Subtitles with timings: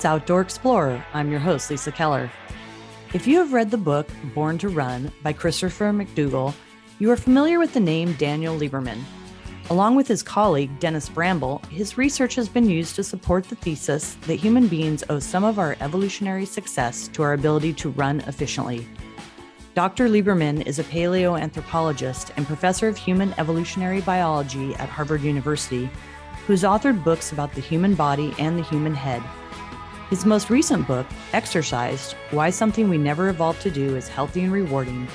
[0.00, 1.04] It's Outdoor Explorer.
[1.12, 2.32] I'm your host, Lisa Keller.
[3.12, 6.54] If you have read the book Born to Run by Christopher McDougall,
[6.98, 9.02] you are familiar with the name Daniel Lieberman.
[9.68, 14.14] Along with his colleague, Dennis Bramble, his research has been used to support the thesis
[14.22, 18.88] that human beings owe some of our evolutionary success to our ability to run efficiently.
[19.74, 20.08] Dr.
[20.08, 25.90] Lieberman is a paleoanthropologist and professor of human evolutionary biology at Harvard University,
[26.46, 29.22] who's authored books about the human body and the human head
[30.10, 34.52] his most recent book, Exercised Why Something We Never Evolved to Do is Healthy and
[34.52, 35.06] Rewarding,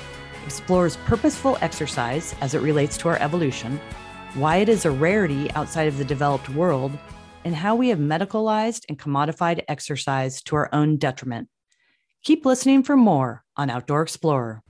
[0.46, 3.78] explores purposeful exercise as it relates to our evolution,
[4.34, 6.92] why it is a rarity outside of the developed world,
[7.44, 11.48] and how we have medicalized and commodified exercise to our own detriment.
[12.24, 14.62] Keep listening for more on Outdoor Explorer.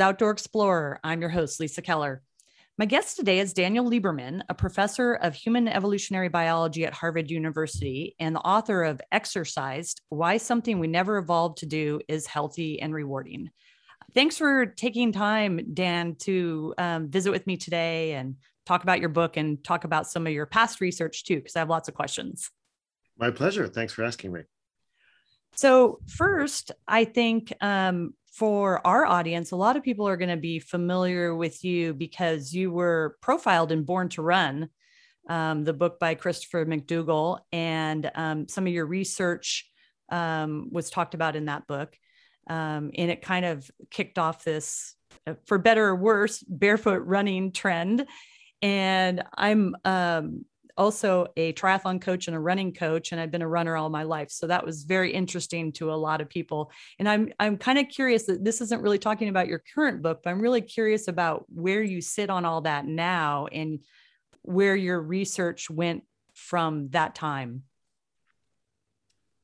[0.00, 0.98] Is Outdoor Explorer.
[1.04, 2.22] I'm your host, Lisa Keller.
[2.78, 8.16] My guest today is Daniel Lieberman, a professor of human evolutionary biology at Harvard University
[8.18, 12.94] and the author of Exercised Why Something We Never Evolved to Do is Healthy and
[12.94, 13.50] Rewarding.
[14.14, 19.10] Thanks for taking time, Dan, to um, visit with me today and talk about your
[19.10, 21.94] book and talk about some of your past research too, because I have lots of
[21.94, 22.50] questions.
[23.18, 23.68] My pleasure.
[23.68, 24.44] Thanks for asking me.
[25.56, 30.36] So, first, I think um, for our audience, a lot of people are going to
[30.36, 34.68] be familiar with you because you were profiled in Born to Run,
[35.28, 39.68] um, the book by Christopher McDougall, and um, some of your research
[40.10, 41.96] um, was talked about in that book.
[42.48, 44.94] Um, and it kind of kicked off this,
[45.26, 48.06] uh, for better or worse, barefoot running trend.
[48.62, 50.44] And I'm um,
[50.76, 54.02] also a triathlon coach and a running coach and I've been a runner all my
[54.02, 54.30] life.
[54.30, 56.70] So that was very interesting to a lot of people.
[56.98, 60.20] And I'm I'm kind of curious that this isn't really talking about your current book
[60.22, 63.80] but I'm really curious about where you sit on all that now and
[64.42, 66.04] where your research went
[66.34, 67.64] from that time.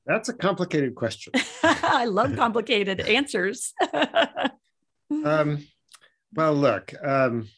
[0.07, 1.33] That's a complicated question.
[1.63, 3.75] I love complicated answers.
[5.25, 5.65] Um,
[6.35, 7.49] well look um,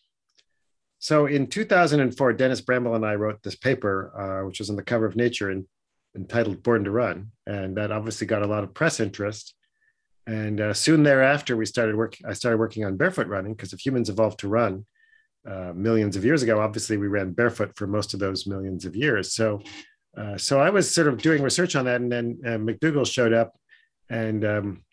[0.99, 4.83] so in 2004, Dennis Bramble and I wrote this paper, uh, which was on the
[4.83, 5.65] cover of Nature and
[6.17, 7.31] entitled Born to Run.
[7.47, 9.55] And that obviously got a lot of press interest.
[10.27, 12.17] And uh, soon thereafter, we started work.
[12.27, 14.85] I started working on barefoot running because if humans evolved to run
[15.49, 18.95] uh, millions of years ago, obviously we ran barefoot for most of those millions of
[18.95, 19.33] years.
[19.33, 19.63] So,
[20.17, 23.33] uh, so I was sort of doing research on that, and then uh, McDougall showed
[23.33, 23.57] up,
[24.11, 24.85] and um,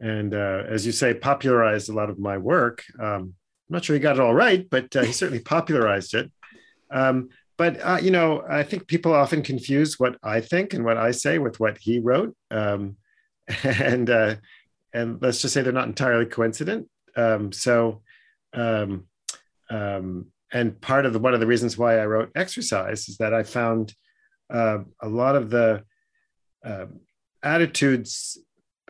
[0.00, 2.82] and uh, as you say, popularized a lot of my work.
[2.98, 3.34] Um,
[3.68, 6.30] I'm not sure he got it all right, but uh, he certainly popularized it.
[6.90, 10.98] Um, but uh, you know, I think people often confuse what I think and what
[10.98, 12.96] I say with what he wrote, um,
[13.64, 14.36] and uh,
[14.92, 16.88] and let's just say they're not entirely coincident.
[17.16, 18.02] Um, so,
[18.52, 19.06] um,
[19.70, 23.32] um, and part of the one of the reasons why I wrote Exercised is that
[23.32, 23.94] I found
[24.50, 25.82] uh, a lot of the
[26.62, 27.00] um,
[27.42, 28.38] attitudes,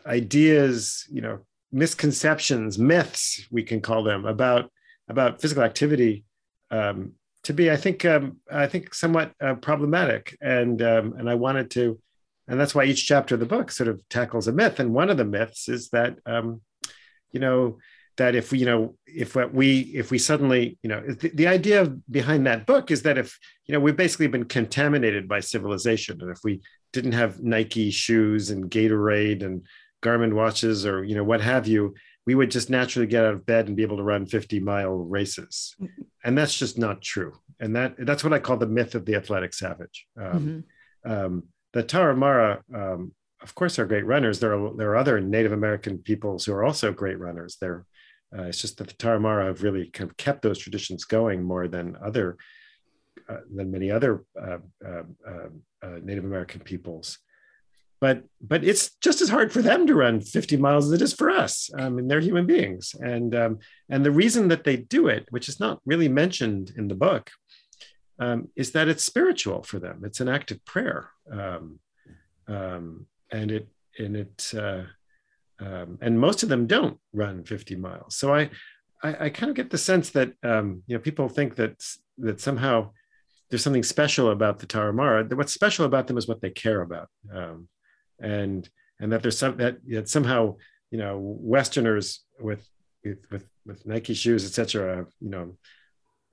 [0.04, 1.41] ideas, you know,
[1.72, 4.71] misconceptions, myths, we can call them about
[5.09, 6.25] about physical activity
[6.71, 7.12] um,
[7.44, 11.71] to be, I think, um, I think somewhat uh, problematic, and um, and I wanted
[11.72, 12.00] to,
[12.49, 14.81] and that's why each chapter of the book sort of tackles a myth.
[14.81, 16.60] And one of the myths is that, um,
[17.31, 17.78] you know,
[18.16, 21.84] that if we, you know, if we if we suddenly, you know, the, the idea
[22.10, 26.31] behind that book is that if you know we've basically been contaminated by civilization, and
[26.31, 26.60] if we
[26.93, 29.66] didn't have Nike shoes and Gatorade and
[30.06, 31.94] Garmin watches or you know what have you,
[32.27, 34.97] we would just naturally get out of bed and be able to run 50 mile
[34.97, 35.75] races,
[36.25, 37.33] and that's just not true.
[37.60, 40.07] And that that's what I call the myth of the athletic savage.
[40.21, 40.65] Um,
[41.04, 41.13] mm-hmm.
[41.13, 41.42] um,
[41.72, 44.41] the Tarahumara, um, of course, are great runners.
[44.41, 47.57] There are there are other Native American peoples who are also great runners.
[47.60, 47.86] They're
[48.36, 51.69] uh, it's just that the Tarahumara have really kind of kept those traditions going more
[51.69, 52.36] than other
[53.28, 55.48] uh, than many other uh, uh, uh,
[55.83, 57.19] uh Native American peoples
[58.01, 61.13] but but it's just as hard for them to run 50 miles as it is
[61.13, 61.71] for us.
[61.77, 63.59] I mean, they're human beings, and um,
[63.89, 67.31] and the reason that they do it, which is not really mentioned in the book,
[68.19, 70.03] um, is that it's spiritual for them.
[70.04, 71.78] It's an act of prayer, um,
[72.48, 73.69] um and it
[73.99, 74.83] and it uh,
[75.59, 78.16] um, and most of them don't run 50 miles.
[78.16, 78.51] So I
[79.03, 81.83] I, I kind of get the sense that um, you know people think that
[82.19, 82.91] that somehow
[83.49, 85.33] there's something special about the Tarahumara.
[85.34, 87.09] What's special about them is what they care about.
[87.33, 87.69] Um,
[88.21, 88.68] and
[89.01, 90.57] and that there's some that, that somehow
[90.91, 92.66] you know Westerners with
[93.04, 95.07] with with Nike shoes, etc.
[95.21, 95.57] You know,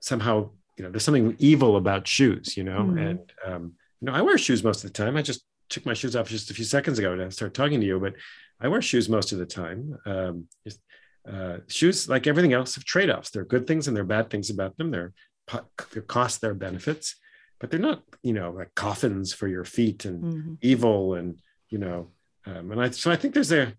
[0.00, 2.56] somehow you know there's something evil about shoes.
[2.56, 2.98] You know, mm-hmm.
[2.98, 5.16] and um, you know I wear shoes most of the time.
[5.16, 7.86] I just took my shoes off just a few seconds ago to start talking to
[7.86, 8.14] you, but
[8.60, 9.96] I wear shoes most of the time.
[10.06, 10.80] Um, just,
[11.30, 13.30] uh, shoes, like everything else, have trade offs.
[13.30, 14.90] There are good things and there are bad things about them.
[14.90, 15.12] There
[15.52, 15.64] are
[16.06, 17.16] costs, there are benefits,
[17.58, 20.54] but they're not, you know, like coffins for your feet and mm-hmm.
[20.60, 21.38] evil and
[21.74, 22.10] you know.
[22.46, 23.74] Um, and I so I think there's a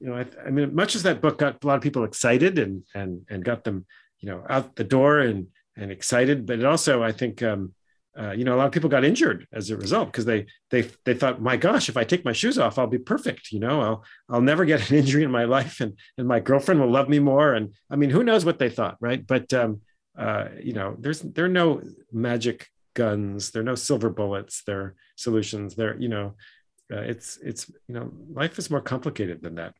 [0.00, 2.58] you know, I, I, mean, much as that book got a lot of people excited
[2.58, 3.84] and and and got them,
[4.20, 7.74] you know, out the door and and excited, but it also, I think, um,
[8.16, 10.82] uh, you know, a lot of people got injured as a result because they they
[11.04, 13.52] they thought, my gosh, if I take my shoes off, I'll be perfect.
[13.52, 16.80] You know, I'll I'll never get an injury in my life, and and my girlfriend
[16.80, 17.52] will love me more.
[17.52, 19.26] And I mean, who knows what they thought, right?
[19.26, 19.80] But um,
[20.16, 24.80] uh, you know, there's there are no magic guns, there are no silver bullets, there
[24.80, 25.74] are solutions.
[25.74, 26.36] There, you know,
[26.92, 29.74] uh, it's it's you know, life is more complicated than that.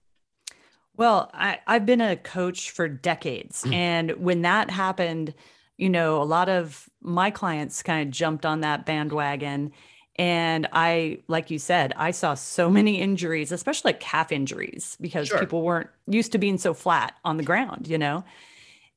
[0.96, 3.64] Well, I, I've been a coach for decades.
[3.72, 5.34] And when that happened,
[5.76, 9.72] you know, a lot of my clients kind of jumped on that bandwagon.
[10.16, 15.26] And I, like you said, I saw so many injuries, especially like calf injuries, because
[15.26, 15.40] sure.
[15.40, 18.24] people weren't used to being so flat on the ground, you know?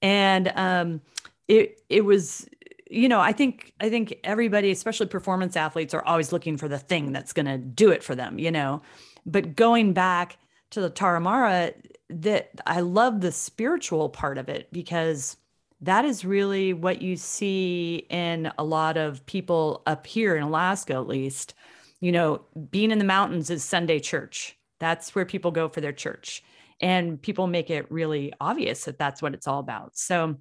[0.03, 1.01] And um,
[1.47, 2.47] it it was,
[2.89, 6.79] you know, I think I think everybody, especially performance athletes, are always looking for the
[6.79, 8.81] thing that's gonna do it for them, you know.
[9.25, 10.37] But going back
[10.71, 11.73] to the Tarahumara,
[12.09, 15.37] that I love the spiritual part of it because
[15.81, 20.93] that is really what you see in a lot of people up here in Alaska,
[20.93, 21.53] at least.
[21.99, 22.41] You know,
[22.71, 24.57] being in the mountains is Sunday church.
[24.79, 26.43] That's where people go for their church.
[26.79, 29.97] And people make it really obvious that that's what it's all about.
[29.97, 30.35] So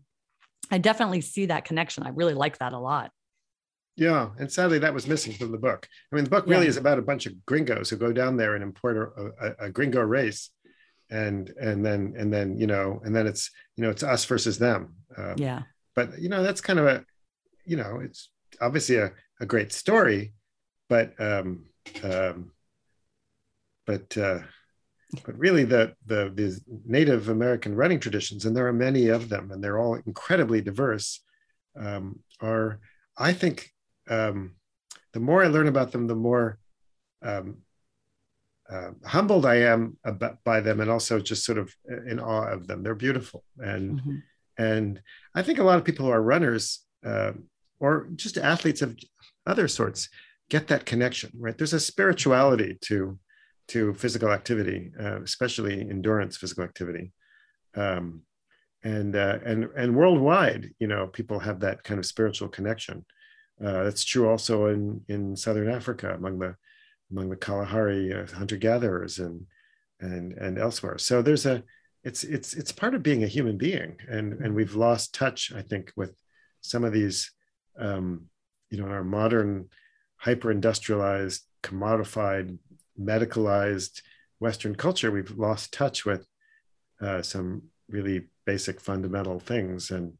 [0.71, 2.05] I definitely see that connection.
[2.05, 3.11] I really like that a lot.
[3.97, 5.89] Yeah, and sadly, that was missing from the book.
[6.13, 6.71] I mean, the book really yeah.
[6.71, 9.71] is about a bunch of gringos who go down there and import a, a, a,
[9.71, 10.51] gringo race,
[11.09, 14.59] and and then and then you know, and then it's you know it's us versus
[14.59, 14.97] them.
[15.17, 15.63] Uh, yeah.
[15.95, 17.05] But you know, that's kind of a,
[17.65, 18.29] you know, it's
[18.61, 20.35] obviously a, a great story,
[20.91, 21.65] but um,
[22.03, 22.53] um,
[23.87, 24.41] but uh,
[25.25, 29.51] but really the the the Native American running traditions, and there are many of them,
[29.51, 31.23] and they're all incredibly diverse.
[31.79, 32.81] Um, are
[33.17, 33.71] I think
[34.09, 34.57] um,
[35.13, 36.59] the more I learn about them, the more
[37.23, 37.59] um,
[38.71, 41.75] uh, humbled I am about, by them, and also just sort of
[42.07, 42.83] in awe of them.
[42.83, 44.17] They're beautiful, and mm-hmm.
[44.59, 45.01] and
[45.35, 47.33] I think a lot of people who are runners uh,
[47.79, 48.97] or just athletes of
[49.47, 50.09] other sorts
[50.51, 51.31] get that connection.
[51.39, 51.57] Right?
[51.57, 53.19] There's a spirituality to
[53.69, 57.13] to physical activity, uh, especially endurance physical activity.
[57.75, 58.23] Um,
[58.85, 63.05] and uh, and and worldwide, you know, people have that kind of spiritual connection.
[63.65, 66.55] Uh, that's true also in, in Southern Africa among the
[67.11, 69.47] among the Kalahari uh, hunter gatherers and
[70.01, 70.99] and and elsewhere.
[70.99, 71.63] So there's a
[72.05, 75.63] it's it's it's part of being a human being, and and we've lost touch, I
[75.63, 76.15] think, with
[76.61, 77.33] some of these,
[77.79, 78.27] um,
[78.71, 79.69] you know, our modern
[80.17, 82.59] hyper industrialized, commodified,
[83.01, 84.03] medicalized
[84.41, 85.11] Western culture.
[85.11, 86.27] We've lost touch with
[87.01, 90.15] uh, some really basic fundamental things and.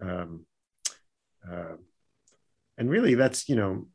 [0.00, 0.46] Um,
[1.48, 1.76] uh,
[2.78, 3.86] and really that's you know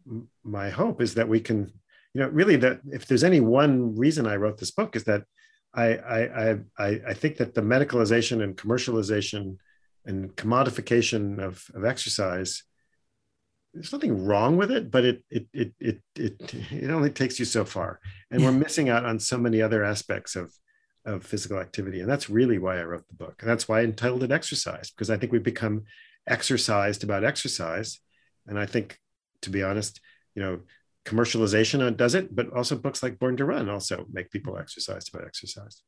[0.43, 1.71] my hope is that we can
[2.13, 5.23] you know really that if there's any one reason i wrote this book is that
[5.73, 9.57] i i i i think that the medicalization and commercialization
[10.05, 12.63] and commodification of, of exercise
[13.73, 17.45] there's nothing wrong with it but it it it it it, it only takes you
[17.45, 17.99] so far.
[18.31, 20.53] And we're missing out on so many other aspects of
[21.05, 22.01] of physical activity.
[22.01, 23.37] And that's really why i wrote the book.
[23.41, 25.83] And that's why i entitled it Exercised because i think we've become
[26.27, 27.99] exercised about exercise.
[28.47, 28.97] And I think,
[29.41, 29.99] to be honest,
[30.35, 30.61] you know,
[31.05, 35.27] commercialization does it, but also books like Born to Run also make people exercised about
[35.27, 35.81] exercise.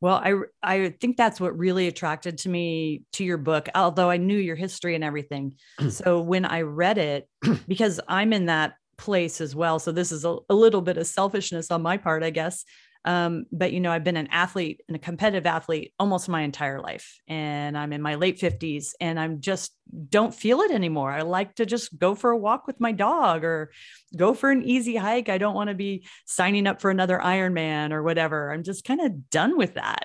[0.00, 4.16] Well, I I think that's what really attracted to me to your book, although I
[4.16, 5.54] knew your history and everything.
[5.80, 5.92] Mm.
[5.92, 7.28] so when I read it,
[7.68, 11.06] because I'm in that place as well, so this is a, a little bit of
[11.06, 12.64] selfishness on my part, I guess.
[13.08, 16.78] Um, but you know, I've been an athlete and a competitive athlete almost my entire
[16.78, 19.72] life, and I'm in my late 50s, and I'm just
[20.10, 21.10] don't feel it anymore.
[21.10, 23.72] I like to just go for a walk with my dog or
[24.14, 25.30] go for an easy hike.
[25.30, 28.52] I don't want to be signing up for another Ironman or whatever.
[28.52, 30.04] I'm just kind of done with that.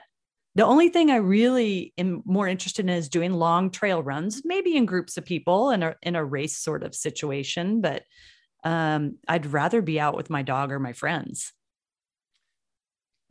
[0.56, 4.78] The only thing I really am more interested in is doing long trail runs, maybe
[4.78, 7.82] in groups of people in a in a race sort of situation.
[7.82, 8.04] But
[8.64, 11.52] um, I'd rather be out with my dog or my friends.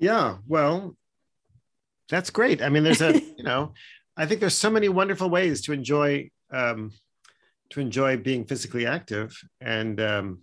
[0.02, 0.96] Yeah, well,
[2.10, 2.60] that's great.
[2.60, 3.72] I mean, there's a, you know,
[4.16, 6.90] I think there's so many wonderful ways to enjoy um,
[7.70, 10.38] to enjoy being physically active, and um,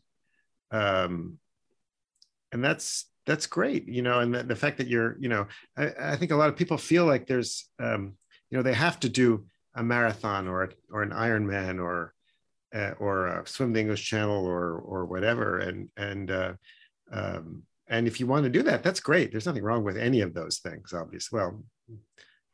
[0.71, 1.39] um,
[2.53, 5.45] and that's that's great you know and the, the fact that you're you know
[5.77, 8.13] I, I, think a lot of people feel like there's um,
[8.49, 12.13] you know they have to do a marathon or or an Ironman or
[12.73, 16.53] uh, or uh, swim the English Channel or or whatever and and uh,
[17.11, 19.31] um, and if you want to do that that's great.
[19.31, 21.38] There's nothing wrong with any of those things obviously.
[21.38, 21.63] Well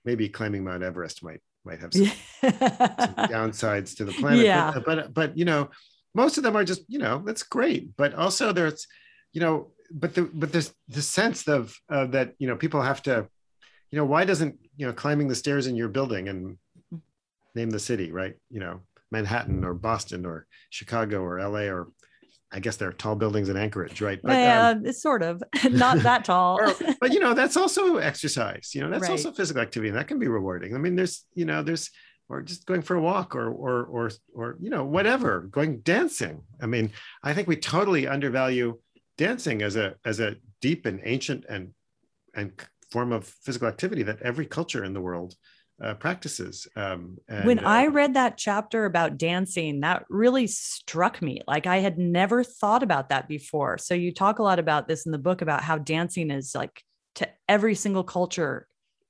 [0.04, 4.72] maybe climbing Mount Everest might might have some, some downsides to the planet yeah.
[4.74, 5.70] but, but but you know
[6.16, 7.96] most of them are just you know that's great.
[7.96, 8.88] But also there's
[9.34, 13.04] you know but the but there's the sense of uh, that you know people have
[13.04, 13.28] to
[13.92, 16.58] you know why doesn't you know climbing the stairs in your building and
[17.54, 18.36] name the city right?
[18.50, 21.90] You know manhattan or boston or chicago or la or
[22.52, 24.20] i guess there are tall buildings in anchorage right?
[24.24, 26.60] But, yeah um, it's sort of not that tall.
[26.60, 29.12] Or, but you know that's also exercise you know that's right.
[29.12, 30.76] also physical activity and that can be rewarding.
[30.76, 31.90] I mean there's you know there's
[32.28, 36.42] or just going for a walk or or or or you know whatever going dancing.
[36.62, 36.92] I mean
[37.24, 38.80] i think we totally undervalue
[39.18, 41.72] dancing as a as a deep and ancient and
[42.34, 42.52] and
[42.92, 45.36] form of physical activity that every culture in the world
[45.84, 46.68] uh, practices.
[46.76, 51.42] Um, and, when uh, I read that chapter about dancing, that really struck me.
[51.48, 53.78] Like I had never thought about that before.
[53.78, 56.84] So you talk a lot about this in the book about how dancing is like
[57.16, 58.68] to every single culture.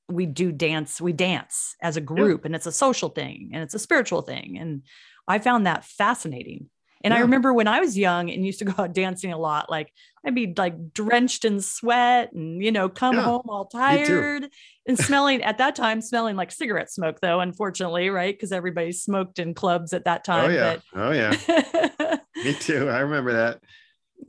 [0.08, 2.48] We do dance, we dance as a group, yeah.
[2.48, 4.58] and it's a social thing and it's a spiritual thing.
[4.60, 4.84] And
[5.28, 6.70] I found that fascinating.
[7.06, 7.20] And yeah.
[7.20, 9.94] I remember when I was young and used to go out dancing a lot, like
[10.26, 13.22] I'd be like drenched in sweat and, you know, come yeah.
[13.22, 14.50] home all tired
[14.88, 18.36] and smelling at that time, smelling like cigarette smoke, though, unfortunately, right?
[18.36, 20.50] Because everybody smoked in clubs at that time.
[20.50, 20.78] Oh, yeah.
[20.92, 21.00] But...
[21.00, 22.18] Oh, yeah.
[22.44, 22.90] Me too.
[22.90, 23.62] I remember that.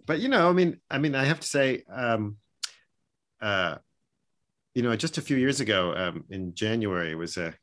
[0.04, 2.36] But, you know, I mean, I mean, I have to say, um,
[3.40, 3.76] uh,
[4.74, 7.54] you know, just a few years ago um, in January was a,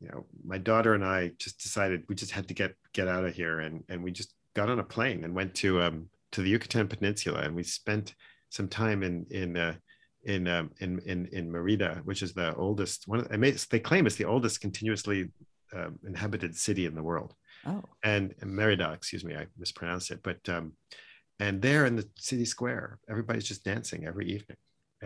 [0.00, 3.24] you know, my daughter and I just decided we just had to get get out
[3.24, 6.42] of here, and and we just got on a plane and went to um, to
[6.42, 8.14] the Yucatan Peninsula, and we spent
[8.48, 9.74] some time in in uh,
[10.24, 13.26] in, um, in in in Merida, which is the oldest one.
[13.70, 15.28] They claim it's the oldest continuously
[15.72, 17.34] um, inhabited city in the world.
[17.66, 20.20] Oh, and, and Merida, excuse me, I mispronounced it.
[20.22, 20.72] But um,
[21.38, 24.56] and there in the city square, everybody's just dancing every evening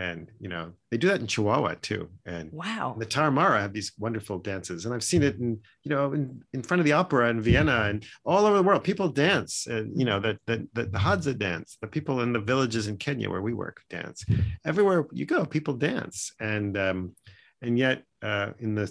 [0.01, 2.09] and you know they do that in Chihuahua too.
[2.25, 6.15] And wow, the Tarahumara have these wonderful dances, and I've seen it in you know
[6.15, 8.83] in, in front of the opera in Vienna and all over the world.
[8.83, 11.77] People dance, and you know the the the, the Hadza dance.
[11.83, 14.25] The people in the villages in Kenya where we work dance.
[14.65, 17.15] Everywhere you go, people dance, and um,
[17.61, 18.91] and yet uh, in the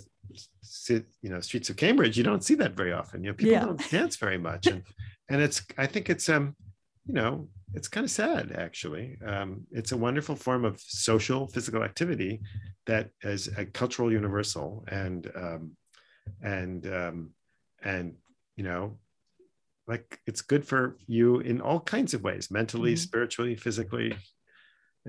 [0.90, 3.24] you know streets of Cambridge, you don't see that very often.
[3.24, 3.66] You know, people yeah.
[3.66, 4.84] don't dance very much, and
[5.28, 6.56] and it's I think it's um
[7.10, 9.18] you know it's kind of sad actually.
[9.26, 12.42] Um, it's a wonderful form of social physical activity
[12.86, 15.72] that is a cultural universal and um,
[16.42, 17.32] and um,
[17.84, 18.16] and
[18.56, 18.98] you know
[19.88, 22.98] like it's good for you in all kinds of ways mentally mm-hmm.
[22.98, 24.16] spiritually physically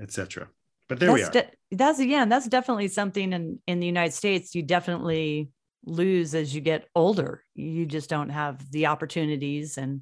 [0.01, 0.47] etc
[0.89, 1.43] but there that's we are.
[1.43, 5.51] de- that's again that's definitely something in in the united states you definitely
[5.85, 7.43] lose as you get older.
[7.55, 10.01] You just don't have the opportunities and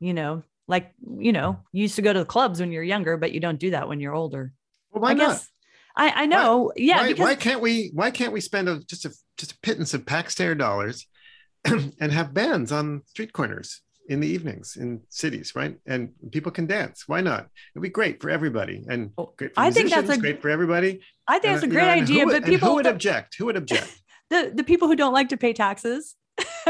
[0.00, 3.16] you know like you know you used to go to the clubs when you're younger
[3.16, 4.52] but you don't do that when you're older
[4.92, 5.28] well, why I not?
[5.28, 5.48] guess
[5.96, 7.24] I, I know why, yeah why, because...
[7.24, 10.54] why can't we why can't we spend a, just a just a pittance of taxpayer
[10.54, 11.06] dollars
[11.64, 15.78] and have bands on street corners in the evenings in cities, right?
[15.86, 17.04] And people can dance.
[17.06, 17.48] Why not?
[17.74, 20.50] It'd be great for everybody, and oh, great for I think that's a, great for
[20.50, 21.00] everybody.
[21.26, 22.24] I think and, that's a great know, idea.
[22.24, 23.36] Who, but people who would object?
[23.38, 23.90] Who would object?
[24.30, 26.16] the the people who don't like to pay taxes.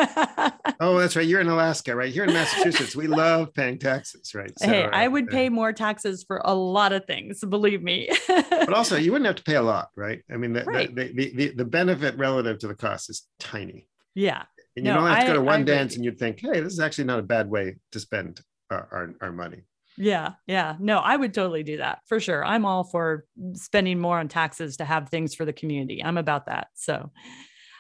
[0.81, 1.27] oh, that's right.
[1.27, 2.13] You're in Alaska, right?
[2.13, 4.53] Here in Massachusetts, we love paying taxes, right?
[4.59, 8.09] So, hey, I would pay more taxes for a lot of things, believe me.
[8.27, 10.23] but also, you wouldn't have to pay a lot, right?
[10.31, 10.95] I mean, the, right.
[10.95, 13.89] the, the, the, the, benefit relative to the cost is tiny.
[14.15, 14.43] Yeah.
[14.77, 16.73] And you no, don't have to go to one dance and you'd think, hey, this
[16.73, 18.41] is actually not a bad way to spend
[18.71, 19.63] our, our, our money.
[19.97, 20.75] Yeah, yeah.
[20.81, 22.45] No, I would totally do that for sure.
[22.45, 26.03] I'm all for spending more on taxes to have things for the community.
[26.03, 26.69] I'm about that.
[26.75, 27.13] So,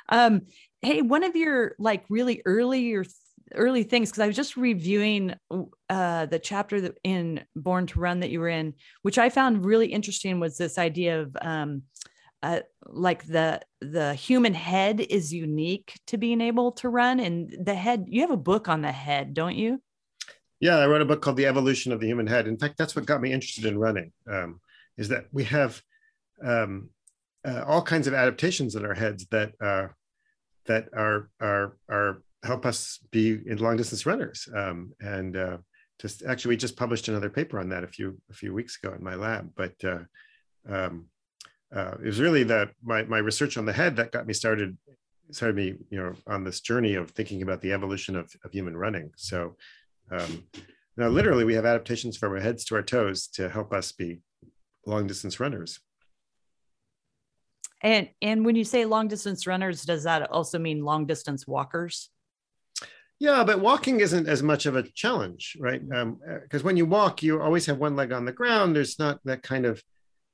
[0.09, 0.43] um,
[0.85, 3.05] hey, one of your like really early or
[3.55, 5.35] early things because I was just reviewing
[5.89, 9.87] uh, the chapter in Born to Run that you were in, which I found really
[9.87, 11.83] interesting was this idea of um,
[12.43, 17.75] uh, like the the human head is unique to being able to run, and the
[17.75, 18.05] head.
[18.09, 19.81] You have a book on the head, don't you?
[20.61, 22.47] Yeah, I wrote a book called The Evolution of the Human Head.
[22.47, 24.13] In fact, that's what got me interested in running.
[24.31, 24.61] Um,
[24.97, 25.81] is that we have
[26.43, 26.91] um,
[27.45, 29.89] uh, all kinds of adaptations in our heads that uh,
[30.67, 34.49] that are are are help us be in long distance runners.
[34.55, 35.57] Um, and uh,
[36.01, 38.95] just actually, we just published another paper on that a few a few weeks ago
[38.95, 39.51] in my lab.
[39.57, 40.01] But uh,
[40.69, 41.07] um,
[41.75, 44.77] uh, it was really the my my research on the head that got me started
[45.31, 48.77] started me you know on this journey of thinking about the evolution of, of human
[48.77, 49.11] running.
[49.17, 49.57] So
[50.11, 50.45] um,
[50.97, 54.21] now literally we have adaptations from our heads to our toes to help us be
[54.87, 55.81] long distance runners.
[57.83, 62.11] And and when you say long distance runners, does that also mean long distance walkers?
[63.21, 65.81] Yeah, but walking isn't as much of a challenge, right?
[65.81, 66.19] Because um,
[66.53, 68.75] uh, when you walk, you always have one leg on the ground.
[68.75, 69.83] There's not that kind of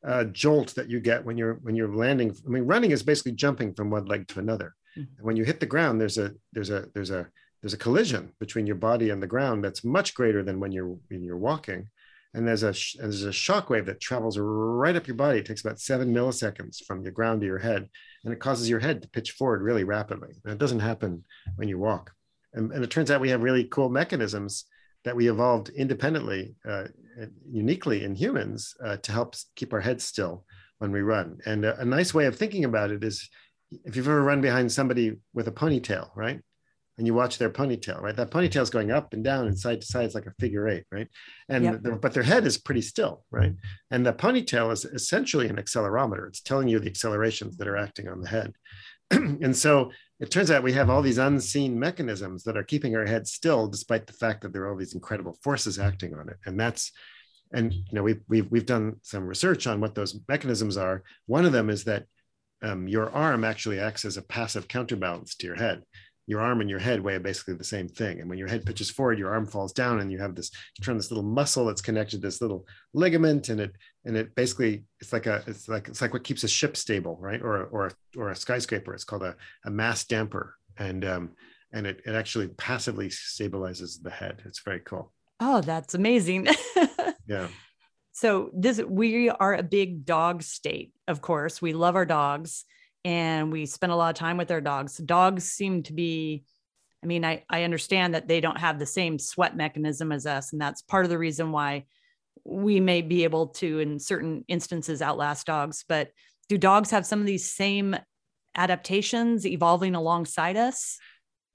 [0.06, 2.34] uh, jolt that you get when you're when you're landing.
[2.46, 4.74] I mean, running is basically jumping from one leg to another.
[4.96, 5.24] Mm-hmm.
[5.24, 7.28] When you hit the ground, there's a there's a there's a
[7.62, 10.96] there's a collision between your body and the ground that's much greater than when you're
[11.08, 11.88] when you're walking
[12.34, 15.38] and there's a there's a shock wave that travels right up your body.
[15.38, 17.88] It takes about seven milliseconds from your ground to your head,
[18.24, 20.30] and it causes your head to pitch forward really rapidly.
[20.44, 21.24] And it doesn't happen
[21.56, 22.12] when you walk.
[22.54, 24.64] And, and it turns out we have really cool mechanisms
[25.04, 26.84] that we evolved independently, uh,
[27.50, 30.44] uniquely in humans, uh, to help keep our heads still
[30.78, 31.38] when we run.
[31.46, 33.28] And a, a nice way of thinking about it is,
[33.84, 36.40] if you've ever run behind somebody with a ponytail, right?
[36.98, 38.14] And you watch their ponytail, right?
[38.14, 40.04] That ponytail is going up and down and side to side.
[40.04, 41.08] It's like a figure eight, right?
[41.48, 41.82] And yep.
[41.82, 43.54] the, but their head is pretty still, right?
[43.90, 46.28] And the ponytail is essentially an accelerometer.
[46.28, 48.52] It's telling you the accelerations that are acting on the head.
[49.10, 53.06] and so it turns out we have all these unseen mechanisms that are keeping our
[53.06, 56.36] head still, despite the fact that there are all these incredible forces acting on it.
[56.44, 56.92] And that's
[57.52, 61.02] and you know we've we've we've done some research on what those mechanisms are.
[61.26, 62.04] One of them is that
[62.62, 65.82] um, your arm actually acts as a passive counterbalance to your head
[66.30, 68.20] your arm and your head weigh basically the same thing.
[68.20, 70.84] And when your head pitches forward, your arm falls down, and you have this you
[70.84, 73.72] turn this little muscle that's connected to this little ligament, and it
[74.04, 77.18] and it basically it's like a it's like it's like what keeps a ship stable,
[77.20, 77.42] right?
[77.42, 78.94] Or or or a skyscraper.
[78.94, 79.34] It's called a,
[79.64, 81.30] a mass damper, and um,
[81.72, 84.40] and it it actually passively stabilizes the head.
[84.44, 85.12] It's very cool.
[85.40, 86.46] Oh, that's amazing.
[87.26, 87.48] yeah.
[88.12, 91.60] So this we are a big dog state, of course.
[91.60, 92.66] We love our dogs
[93.04, 94.98] and we spend a lot of time with our dogs.
[94.98, 96.44] Dogs seem to be,
[97.02, 100.52] I mean, I, I understand that they don't have the same sweat mechanism as us.
[100.52, 101.86] And that's part of the reason why
[102.44, 105.84] we may be able to, in certain instances, outlast dogs.
[105.88, 106.10] But
[106.48, 107.96] do dogs have some of these same
[108.54, 110.98] adaptations evolving alongside us?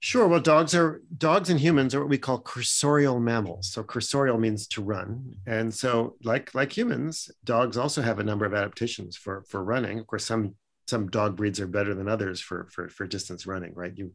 [0.00, 0.28] Sure.
[0.28, 3.72] Well, dogs are dogs and humans are what we call cursorial mammals.
[3.72, 8.44] So cursorial means to run, and so like like humans, dogs also have a number
[8.44, 9.98] of adaptations for for running.
[9.98, 10.54] Of course, some
[10.86, 13.92] some dog breeds are better than others for for for distance running, right?
[13.94, 14.12] You,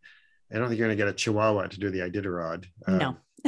[0.51, 2.65] I don't think you're going to get a Chihuahua to do the Iditarod.
[2.85, 3.17] Um, no,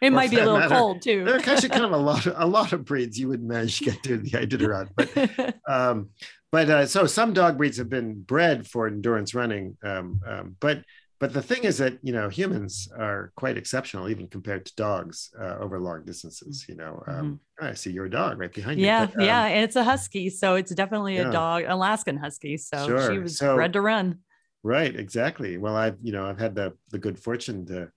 [0.00, 1.24] it might be a little matter, cold too.
[1.24, 3.78] there are actually kind of a lot of, a lot of breeds you would manage
[3.78, 6.10] to get to the Iditarod, but um,
[6.52, 10.82] but uh, so some dog breeds have been bred for endurance running, um, um, but
[11.18, 15.30] but the thing is that you know humans are quite exceptional even compared to dogs
[15.40, 17.66] uh, over long distances you know um, mm-hmm.
[17.66, 20.30] i see your dog right behind yeah, you but, um, yeah and it's a husky
[20.30, 21.28] so it's definitely yeah.
[21.28, 23.12] a dog alaskan husky so sure.
[23.12, 24.18] she was so, bred to run
[24.62, 27.90] right exactly well i've you know i've had the the good fortune to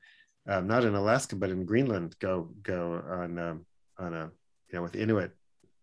[0.48, 3.66] um, not in alaska but in greenland go go on um,
[3.98, 4.32] on a
[4.70, 5.32] you know with inuit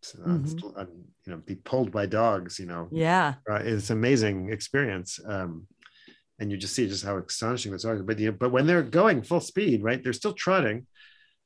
[0.04, 0.78] mm-hmm.
[0.78, 0.88] on,
[1.24, 5.66] you know be pulled by dogs you know yeah uh, it's an amazing experience um
[6.38, 8.02] and you just see just how astonishing this are.
[8.02, 10.86] But know, but when they're going full speed, right, they're still trotting,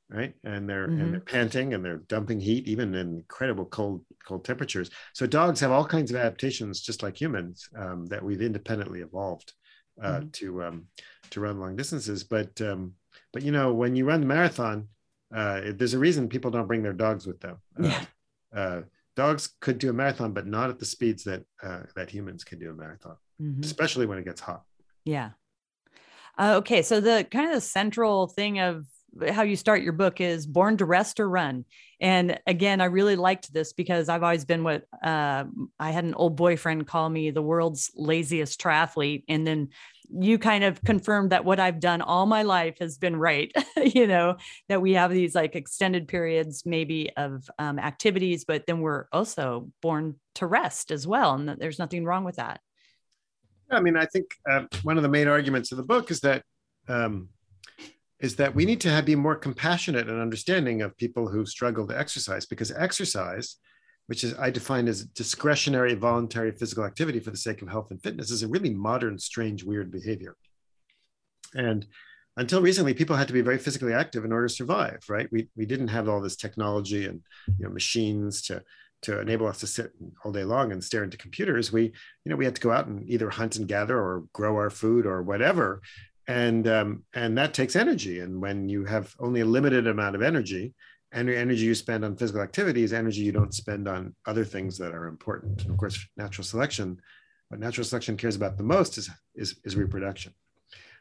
[0.09, 1.01] right, and they're mm-hmm.
[1.01, 4.89] and they're panting and they're dumping heat even in incredible cold cold temperatures.
[5.13, 9.53] So dogs have all kinds of adaptations, just like humans, um, that we've independently evolved
[10.01, 10.29] uh, mm-hmm.
[10.29, 10.85] to um,
[11.31, 12.23] to run long distances.
[12.23, 12.93] But um,
[13.33, 14.87] but you know, when you run the marathon,
[15.33, 17.57] uh, there's a reason people don't bring their dogs with them.
[17.79, 18.05] Uh, yeah.
[18.53, 18.81] Uh,
[19.15, 22.59] dogs could do a marathon, but not at the speeds that uh, that humans can
[22.59, 23.63] do a marathon, mm-hmm.
[23.63, 24.63] especially when it gets hot.
[25.05, 25.31] Yeah.
[26.37, 26.81] Uh, okay.
[26.81, 28.85] So the kind of the central thing of
[29.29, 31.65] how you start your book is born to rest or run.
[31.99, 35.43] And again, I really liked this because I've always been what uh,
[35.79, 39.23] I had an old boyfriend call me the world's laziest triathlete.
[39.27, 39.69] And then
[40.09, 43.51] you kind of confirmed that what I've done all my life has been right.
[43.83, 44.37] you know,
[44.69, 49.69] that we have these like extended periods, maybe of um, activities, but then we're also
[49.81, 51.33] born to rest as well.
[51.33, 52.61] And that there's nothing wrong with that.
[53.71, 56.43] I mean, I think uh, one of the main arguments of the book is that
[56.87, 57.29] um,
[58.19, 61.87] is that we need to have, be more compassionate and understanding of people who struggle
[61.87, 63.57] to exercise because exercise,
[64.05, 68.01] which is I define as discretionary, voluntary physical activity for the sake of health and
[68.01, 70.35] fitness, is a really modern, strange, weird behavior.
[71.55, 71.87] And
[72.37, 75.27] until recently, people had to be very physically active in order to survive, right?
[75.31, 77.21] We, we didn't have all this technology and
[77.57, 78.63] you know, machines to
[79.01, 79.91] to enable us to sit
[80.23, 82.87] all day long and stare into computers we you know we had to go out
[82.87, 85.81] and either hunt and gather or grow our food or whatever.
[86.27, 88.19] And um, and that takes energy.
[88.19, 90.73] And when you have only a limited amount of energy
[91.11, 94.77] and energy you spend on physical activity is energy you don't spend on other things
[94.77, 95.63] that are important.
[95.63, 97.01] And of course natural selection
[97.49, 100.33] what natural selection cares about the most is is, is reproduction.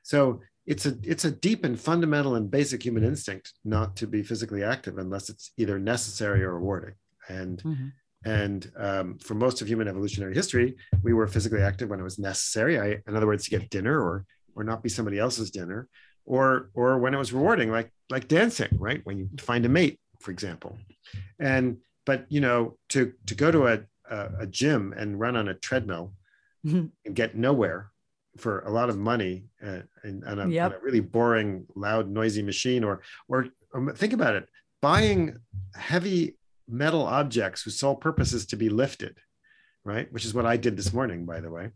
[0.02, 4.22] So it's a it's a deep and fundamental and basic human instinct not to be
[4.22, 6.94] physically active unless it's either necessary or rewarding
[7.38, 7.88] and mm-hmm.
[8.24, 12.18] And um, for most of human evolutionary history, we were physically active when it was
[12.18, 12.78] necessary.
[12.78, 15.88] I, in other words, to get dinner or or not be somebody else's dinner,
[16.26, 19.00] or or when it was rewarding, like like dancing, right?
[19.04, 20.76] When you find a mate, for example.
[21.38, 25.48] And but you know, to to go to a a, a gym and run on
[25.48, 26.12] a treadmill
[26.66, 26.86] mm-hmm.
[27.06, 27.90] and get nowhere
[28.36, 30.72] for a lot of money uh, and, and, a, yep.
[30.72, 34.46] and, a, really boring, loud, noisy machine, or or um, think about it,
[34.82, 35.36] buying
[35.74, 36.36] heavy
[36.70, 39.18] metal objects whose sole purpose is to be lifted,
[39.84, 40.10] right?
[40.12, 41.70] Which is what I did this morning, by the way,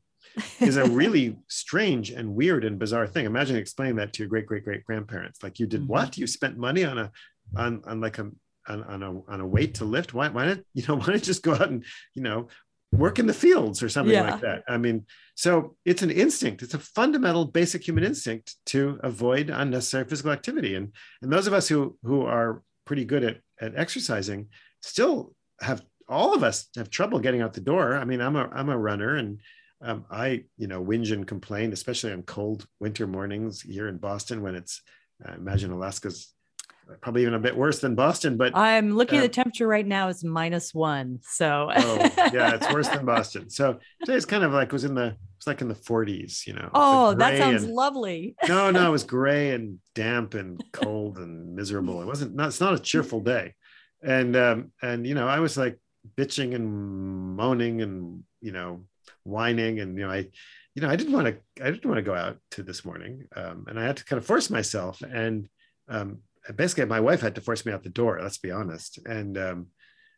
[0.60, 3.26] is a really strange and weird and bizarre thing.
[3.26, 5.42] Imagine explaining that to your great great great grandparents.
[5.42, 5.92] Like you did mm-hmm.
[5.92, 6.18] what?
[6.18, 7.10] You spent money on a
[7.56, 8.30] on on like a
[8.68, 10.14] on, on a on a weight to lift.
[10.14, 12.48] Why why not you know why not just go out and you know
[12.94, 14.30] work in the fields or something yeah.
[14.30, 14.62] like that.
[14.68, 16.62] I mean, so it's an instinct.
[16.62, 20.76] It's a fundamental, basic human instinct to avoid unnecessary physical activity.
[20.76, 24.48] And and those of us who who are pretty good at at exercising
[24.84, 27.96] still have all of us have trouble getting out the door.
[27.96, 29.40] I mean, I'm a I'm a runner and
[29.82, 34.42] um, I you know whinge and complain, especially on cold winter mornings here in Boston
[34.42, 34.82] when it's
[35.26, 36.32] I imagine Alaska's
[37.00, 38.36] probably even a bit worse than Boston.
[38.36, 41.20] But I'm looking uh, at the temperature right now is minus one.
[41.22, 41.96] So oh,
[42.32, 43.48] yeah, it's worse than Boston.
[43.50, 46.54] So today it's kind of like was in the it's like in the 40s, you
[46.54, 46.70] know.
[46.74, 48.36] Oh, that sounds and, lovely.
[48.48, 52.02] no, no, it was gray and damp and cold and miserable.
[52.02, 53.54] It wasn't not it's not a cheerful day.
[54.04, 55.78] And um, and you know, I was like
[56.16, 58.84] bitching and moaning and you know,
[59.24, 60.28] whining and you know, I
[60.74, 63.26] you know, I didn't want to I didn't want to go out to this morning.
[63.34, 65.00] Um, and I had to kind of force myself.
[65.02, 65.48] And
[65.88, 66.18] um,
[66.54, 68.98] basically my wife had to force me out the door let's be honest.
[69.06, 69.66] And um,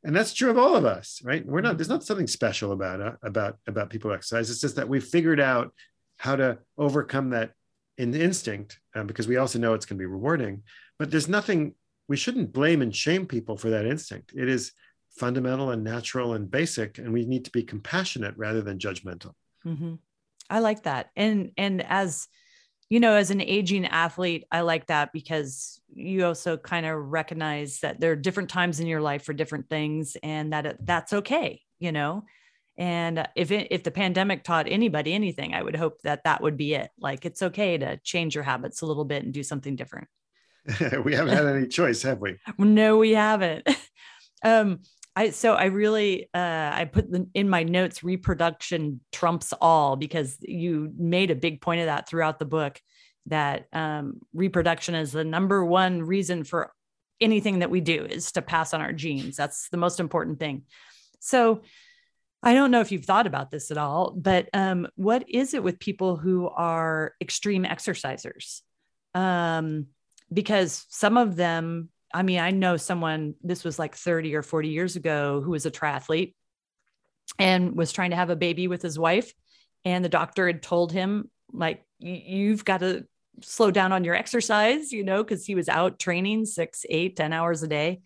[0.02, 1.44] and that's true of all of us right?
[1.44, 4.50] We're not there's not something special about uh, about about people exercise.
[4.50, 5.72] It's just that we've figured out
[6.18, 7.52] how to overcome that
[7.98, 10.62] in the instinct um, because we also know it's going to be rewarding.
[10.98, 11.74] But there's nothing
[12.08, 14.72] we shouldn't blame and shame people for that instinct it is
[15.10, 19.32] fundamental and natural and basic and we need to be compassionate rather than judgmental
[19.64, 19.94] mm-hmm.
[20.50, 22.28] i like that and and as
[22.88, 27.80] you know, as an aging athlete, I like that because you also kind of recognize
[27.80, 31.12] that there are different times in your life for different things and that it, that's
[31.12, 32.24] okay, you know.
[32.78, 36.56] And if it, if the pandemic taught anybody anything, I would hope that that would
[36.56, 36.90] be it.
[37.00, 40.08] Like it's okay to change your habits a little bit and do something different.
[41.04, 42.36] we haven't had any choice, have we?
[42.58, 43.68] no, we haven't.
[44.44, 44.80] um,
[45.14, 50.36] I so I really uh, I put the, in my notes reproduction trumps all because
[50.42, 52.80] you made a big point of that throughout the book
[53.26, 56.72] that um, reproduction is the number one reason for
[57.20, 59.36] anything that we do is to pass on our genes.
[59.36, 60.64] That's the most important thing.
[61.20, 61.62] So
[62.42, 65.62] I don't know if you've thought about this at all, but um, what is it
[65.62, 68.60] with people who are extreme exercisers?
[69.14, 69.86] Um,
[70.32, 74.68] because some of them I mean, I know someone, this was like 30 or 40
[74.68, 76.34] years ago, who was a triathlete
[77.38, 79.34] and was trying to have a baby with his wife.
[79.84, 83.04] And the doctor had told him, like, you've got to
[83.42, 87.32] slow down on your exercise, you know, because he was out training six, eight, ten
[87.32, 88.00] hours a day.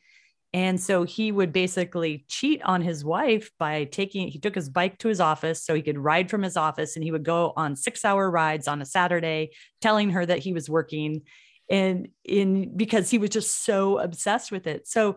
[0.52, 4.98] And so he would basically cheat on his wife by taking, he took his bike
[4.98, 7.76] to his office so he could ride from his office and he would go on
[7.76, 11.22] six hour rides on a Saturday, telling her that he was working
[11.70, 14.86] and in because he was just so obsessed with it.
[14.88, 15.16] So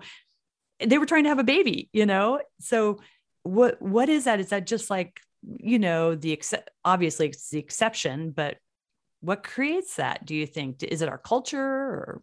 [0.80, 2.40] they were trying to have a baby you know?
[2.60, 3.00] So
[3.44, 4.40] what what is that?
[4.40, 6.54] Is that just like you know the ex-
[6.86, 8.58] obviously it's the exception but
[9.20, 10.84] what creates that do you think?
[10.84, 12.22] Is it our culture or?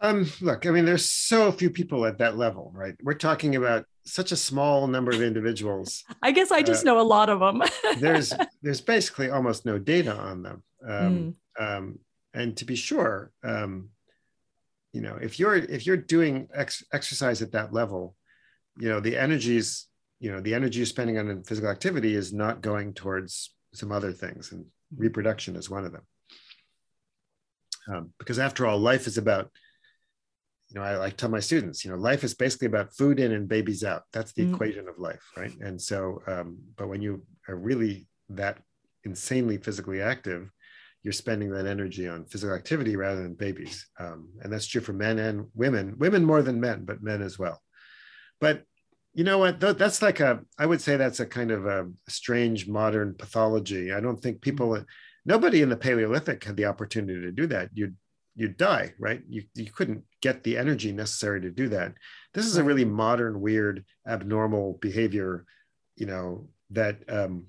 [0.00, 2.94] Um look i mean there's so few people at that level right?
[3.02, 7.00] We're talking about such a small number of individuals i guess i just uh, know
[7.00, 7.62] a lot of them
[7.98, 11.34] there's there's basically almost no data on them um, mm.
[11.58, 11.98] Um,
[12.34, 13.88] and to be sure, um,
[14.92, 18.14] you know, if you're if you're doing ex- exercise at that level,
[18.78, 19.86] you know, the energies,
[20.20, 24.12] you know, the energy you're spending on physical activity is not going towards some other
[24.12, 25.02] things, and mm-hmm.
[25.02, 26.06] reproduction is one of them.
[27.92, 29.50] Um, because after all, life is about,
[30.70, 33.32] you know, I like tell my students, you know, life is basically about food in
[33.32, 34.02] and babies out.
[34.12, 34.54] That's the mm-hmm.
[34.54, 35.52] equation of life, right?
[35.60, 38.58] And so, um, but when you are really that
[39.04, 40.50] insanely physically active,
[41.02, 43.86] you're spending that energy on physical activity rather than babies.
[43.98, 47.38] Um, and that's true for men and women, women more than men, but men as
[47.38, 47.62] well.
[48.40, 48.64] But
[49.14, 49.58] you know what?
[49.60, 53.92] That's like a, I would say that's a kind of a strange modern pathology.
[53.92, 54.84] I don't think people,
[55.24, 57.70] nobody in the Paleolithic had the opportunity to do that.
[57.72, 57.96] You'd,
[58.38, 59.20] you'd die, right?
[59.28, 61.92] You, you couldn't get the energy necessary to do that.
[62.34, 65.44] This is a really modern, weird, abnormal behavior,
[65.96, 67.46] you know, that, um,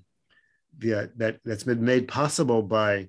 [0.76, 3.08] the, that that's been made possible by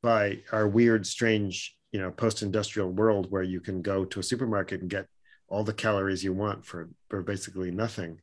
[0.00, 4.80] by our weird, strange, you know, post-industrial world where you can go to a supermarket
[4.80, 5.06] and get
[5.48, 8.20] all the calories you want for, for basically nothing.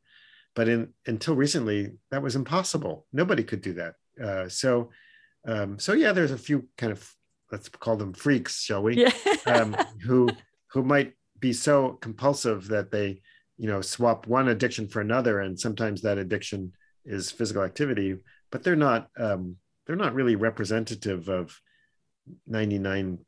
[0.55, 3.05] But in until recently, that was impossible.
[3.11, 3.93] Nobody could do that.
[4.23, 4.89] Uh, so,
[5.45, 7.13] um, so yeah, there's a few kind of
[7.55, 8.97] let's call them freaks, shall we?
[8.97, 9.13] Yeah.
[9.45, 10.29] um, who
[10.71, 13.21] who might be so compulsive that they,
[13.57, 16.73] you know, swap one addiction for another, and sometimes that addiction
[17.05, 18.17] is physical activity,
[18.51, 19.55] but they're not um,
[19.87, 21.57] they're not really representative of
[22.45, 23.19] 99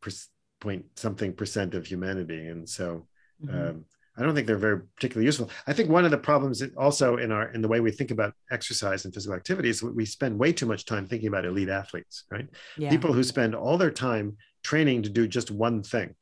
[0.60, 3.08] point something percent of humanity, and so.
[3.44, 3.70] Mm-hmm.
[3.70, 3.86] Um,
[4.18, 5.50] I don't think they're very particularly useful.
[5.68, 8.34] I think one of the problems also in our in the way we think about
[8.52, 12.24] exercise and physical activity is we spend way too much time thinking about elite athletes,
[12.32, 12.48] right?
[12.78, 12.90] Yeah.
[12.90, 16.16] People who spend all their time training to do just one thing,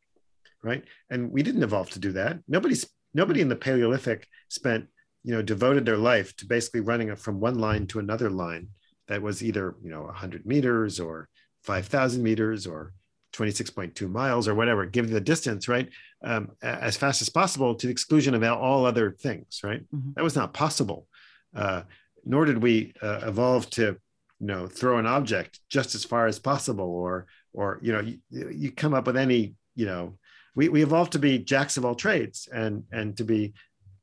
[0.62, 0.84] right?
[1.10, 2.40] And we didn't evolve to do that.
[2.48, 4.88] Nobody's nobody in the Paleolithic spent
[5.24, 8.68] you know devoted their life to basically running from one line to another line
[9.08, 11.30] that was either you know 100 meters or
[11.64, 12.94] 5,000 meters or
[13.36, 15.90] 26.2 miles or whatever, give the distance, right?
[16.24, 19.82] Um, as fast as possible to the exclusion of all other things, right?
[19.94, 20.12] Mm-hmm.
[20.16, 21.08] That was not possible.
[21.56, 21.84] Uh,
[22.26, 23.98] nor did we uh, evolve to,
[24.40, 28.20] you know, throw an object just as far as possible or, or, you know, you,
[28.30, 30.18] you come up with any, you know,
[30.56, 33.54] we, we evolved to be jacks of all trades and, and to be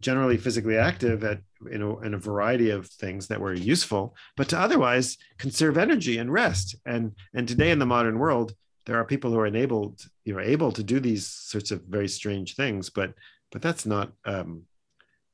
[0.02, 1.40] generally physically active at
[1.70, 6.18] in a, in a, variety of things that were useful, but to otherwise conserve energy
[6.18, 6.74] and rest.
[6.84, 8.52] And and today in the modern world,
[8.86, 12.08] there are people who are enabled you know able to do these sorts of very
[12.08, 13.14] strange things but
[13.50, 14.62] but that's not um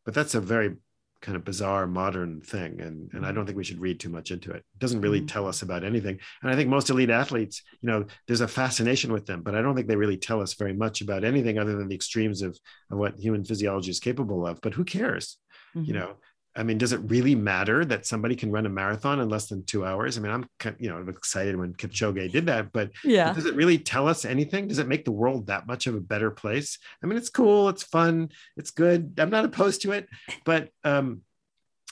[0.04, 0.76] but that's a very
[1.20, 4.30] kind of bizarre modern thing and and i don't think we should read too much
[4.30, 5.26] into it it doesn't really mm-hmm.
[5.26, 9.12] tell us about anything and i think most elite athletes you know there's a fascination
[9.12, 11.76] with them but i don't think they really tell us very much about anything other
[11.76, 12.56] than the extremes of,
[12.90, 15.38] of what human physiology is capable of but who cares
[15.74, 15.87] mm-hmm.
[15.87, 16.14] you know
[16.56, 19.64] I mean, does it really matter that somebody can run a marathon in less than
[19.64, 20.18] two hours?
[20.18, 23.54] I mean, I'm you know I'm excited when Kipchoge did that, but yeah, does it
[23.54, 24.68] really tell us anything?
[24.68, 26.78] Does it make the world that much of a better place?
[27.02, 29.14] I mean, it's cool, it's fun, it's good.
[29.18, 30.08] I'm not opposed to it,
[30.44, 31.22] but um,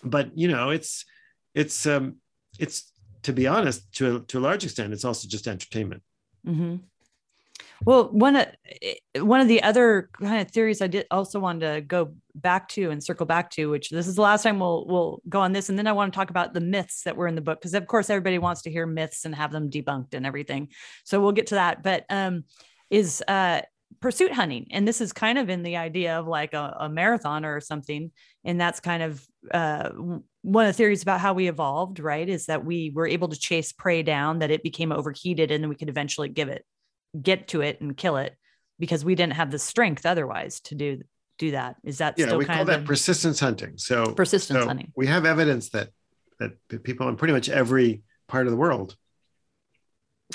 [0.02, 1.04] but you know, it's
[1.54, 2.16] it's um,
[2.58, 2.92] it's
[3.22, 6.02] to be honest, to a, to a large extent, it's also just entertainment.
[6.46, 6.76] Mm-hmm.
[7.84, 8.46] Well, one of
[9.18, 12.90] one of the other kind of theories I did also want to go back to
[12.90, 15.68] and circle back to, which this is the last time we'll we'll go on this,
[15.68, 17.74] and then I want to talk about the myths that were in the book because
[17.74, 20.68] of course everybody wants to hear myths and have them debunked and everything.
[21.04, 21.82] So we'll get to that.
[21.82, 22.44] But um,
[22.90, 23.62] is uh,
[24.00, 27.44] pursuit hunting, and this is kind of in the idea of like a, a marathon
[27.44, 28.10] or something,
[28.44, 29.90] and that's kind of uh,
[30.42, 32.28] one of the theories about how we evolved, right?
[32.28, 35.68] Is that we were able to chase prey down, that it became overheated, and then
[35.68, 36.64] we could eventually give it
[37.22, 38.36] get to it and kill it
[38.78, 41.02] because we didn't have the strength otherwise to do
[41.38, 41.76] do that.
[41.84, 42.34] Is that yeah?
[42.34, 43.76] we call that persistence hunting.
[43.76, 44.92] So persistence so hunting.
[44.96, 45.90] We have evidence that
[46.38, 46.52] that
[46.82, 48.96] people in pretty much every part of the world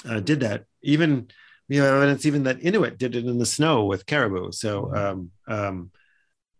[0.07, 0.65] uh, did that.
[0.81, 1.27] Even
[1.69, 4.51] we have evidence even that Inuit did it in the snow with caribou.
[4.51, 4.97] So mm-hmm.
[4.97, 5.91] um, um,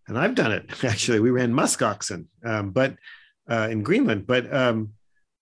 [0.07, 1.19] and I've done it actually.
[1.19, 2.95] We ran musk oxen, um, but
[3.49, 4.93] uh, in Greenland, but um,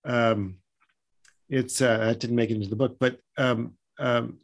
[0.05, 0.55] um,
[1.49, 2.97] it's uh, that didn't make it into the book.
[2.99, 4.39] But um, um,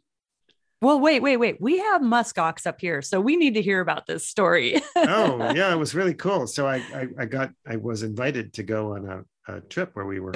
[0.82, 1.56] well, wait, wait, wait.
[1.60, 4.80] We have muskox up here, so we need to hear about this story.
[4.96, 6.46] oh, yeah, it was really cool.
[6.46, 10.04] So I, I, I got, I was invited to go on a, a, trip where
[10.04, 10.34] we were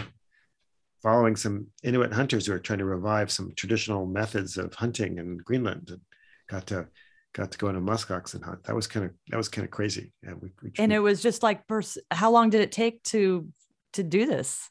[1.03, 5.37] following some Inuit hunters who are trying to revive some traditional methods of hunting in
[5.38, 6.00] Greenland, and
[6.48, 6.87] got to,
[7.35, 8.64] got to go on a muskox and hunt.
[8.64, 10.12] That was kind of, that was kind of crazy.
[10.22, 13.46] Yeah, we, we, and it was just like, pers- how long did it take to,
[13.92, 14.70] to do this?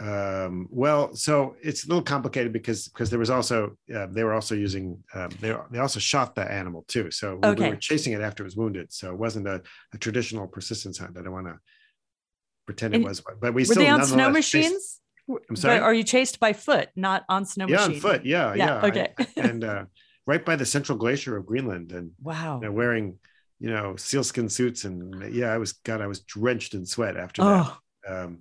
[0.00, 4.32] Um, well, so it's a little complicated because because there was also uh, they were
[4.32, 7.10] also using um, they they also shot the animal too.
[7.10, 7.64] So we, okay.
[7.64, 8.92] we, were chasing it after it was wounded.
[8.92, 11.18] So it wasn't a, a traditional persistence hunt.
[11.18, 11.58] I don't want to
[12.64, 14.72] pretend and it was, but we were still they on snow machines.
[14.72, 15.00] Chased,
[15.50, 15.78] I'm sorry.
[15.78, 18.04] But are you chased by foot, not on snow yeah, machines?
[18.04, 18.24] on foot.
[18.24, 18.80] Yeah, yeah.
[18.82, 18.86] yeah.
[18.86, 19.12] Okay.
[19.18, 19.84] I, and uh,
[20.26, 23.18] right by the central glacier of Greenland, and wow, they're wearing
[23.60, 27.42] you know sealskin suits, and yeah, I was God, I was drenched in sweat after
[27.42, 27.78] oh.
[28.06, 28.24] that.
[28.24, 28.38] Um,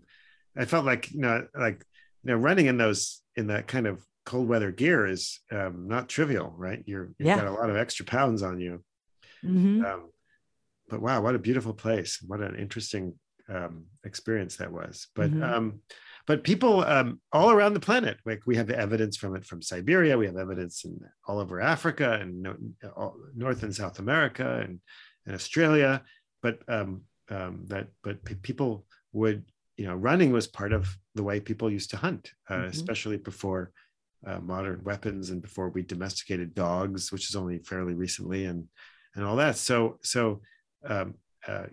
[0.58, 1.86] I felt like you know, like
[2.24, 6.10] you know, running in those in that kind of cold weather gear is um, not
[6.10, 6.84] trivial, right?
[6.86, 7.38] You're you've yeah.
[7.38, 8.84] got a lot of extra pounds on you.
[9.44, 9.86] Mm-hmm.
[9.86, 10.10] Um,
[10.90, 12.20] but wow, what a beautiful place!
[12.26, 13.14] What an interesting
[13.50, 15.08] um, experience that was.
[15.16, 15.44] But mm-hmm.
[15.44, 15.82] um,
[16.28, 20.18] but people um, all around the planet, like we have evidence from it from Siberia,
[20.18, 22.48] we have evidence in all over Africa and
[23.36, 24.80] North and South America and,
[25.26, 26.04] and Australia.
[26.42, 29.46] But um, um, that but p- people would
[29.82, 32.65] you know, running was part of the way people used to hunt, uh, mm-hmm.
[32.65, 33.72] especially before
[34.28, 38.67] uh, modern weapons and before we domesticated dogs, which is only fairly recently, and
[39.15, 39.58] and all that.
[39.58, 40.41] So so
[40.88, 41.15] um,
[41.48, 41.65] uh,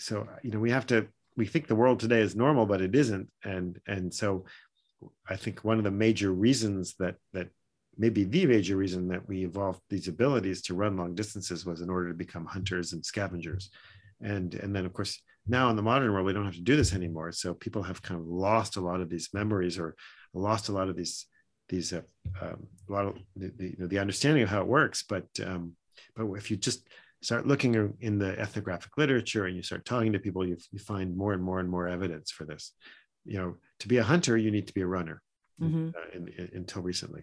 [0.00, 1.06] so you know, we have to.
[1.36, 4.46] We think the world today is normal, but it isn't, and and so
[5.28, 7.50] I think one of the major reasons that that
[7.96, 11.88] maybe the major reason that we evolved these abilities to run long distances was in
[11.88, 13.70] order to become hunters and scavengers.
[14.20, 16.76] And, and then, of course, now in the modern world, we don't have to do
[16.76, 17.32] this anymore.
[17.32, 19.94] So people have kind of lost a lot of these memories or
[20.32, 21.26] lost a lot of these
[21.68, 22.02] these uh,
[22.42, 25.02] um, a lot of the, the, you know, the, understanding of how it works.
[25.02, 25.72] But um,
[26.14, 26.86] but if you just
[27.22, 31.16] start looking in the ethnographic literature and you start talking to people, you, you find
[31.16, 32.72] more and more and more evidence for this.
[33.24, 35.22] You know, to be a hunter, you need to be a runner.
[35.60, 35.90] Mm-hmm.
[35.96, 37.22] Uh, in, in, until recently.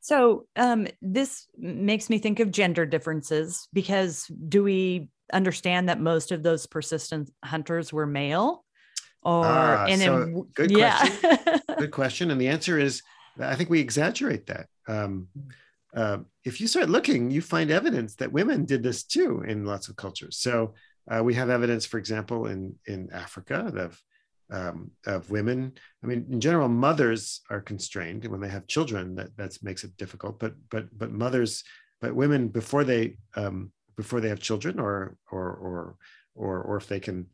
[0.00, 6.32] So um, this makes me think of gender differences because do we understand that most
[6.32, 8.64] of those persistent hunters were male?
[9.22, 10.98] Or uh, and so then, good yeah.
[10.98, 11.60] question.
[11.78, 12.30] good question.
[12.30, 13.02] And the answer is
[13.40, 14.66] I think we exaggerate that.
[14.88, 15.28] Um,
[15.94, 19.88] uh, if you start looking, you find evidence that women did this too in lots
[19.88, 20.38] of cultures.
[20.38, 20.74] So
[21.10, 24.00] uh, we have evidence, for example, in in Africa of
[24.50, 25.72] um, of women.
[26.02, 29.14] I mean, in general, mothers are constrained when they have children.
[29.16, 30.38] That that makes it difficult.
[30.38, 31.64] But but but mothers,
[32.00, 35.96] but women before they um, before they have children, or or or
[36.34, 37.26] or or if they can,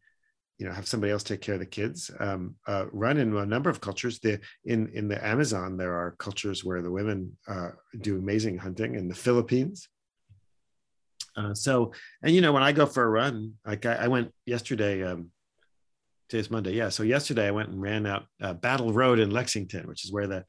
[0.59, 2.11] you know, have somebody else take care of the kids.
[2.19, 4.19] Um, uh, run in a number of cultures.
[4.19, 8.95] The in in the Amazon, there are cultures where the women uh, do amazing hunting.
[8.95, 9.89] In the Philippines.
[11.37, 11.93] Uh, so,
[12.23, 15.31] and you know, when I go for a run, like I, I went yesterday, um,
[16.29, 16.73] today's Monday.
[16.73, 16.89] Yeah.
[16.89, 20.27] So yesterday I went and ran out uh, Battle Road in Lexington, which is where
[20.27, 20.45] the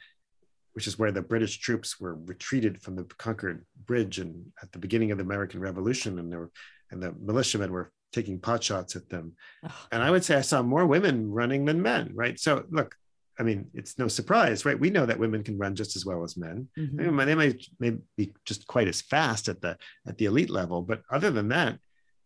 [0.73, 4.79] which is where the British troops were retreated from the Concord Bridge and at the
[4.79, 6.51] beginning of the American Revolution, and there were
[6.91, 9.33] and the militiamen were taking pot shots at them.
[9.63, 9.87] Oh.
[9.91, 12.11] And I would say I saw more women running than men.
[12.13, 12.39] Right.
[12.39, 12.95] So look,
[13.39, 14.79] I mean, it's no surprise, right?
[14.79, 16.67] We know that women can run just as well as men.
[16.77, 16.99] Mm-hmm.
[16.99, 20.49] I mean, they may, may be just quite as fast at the at the elite
[20.49, 21.79] level, but other than that,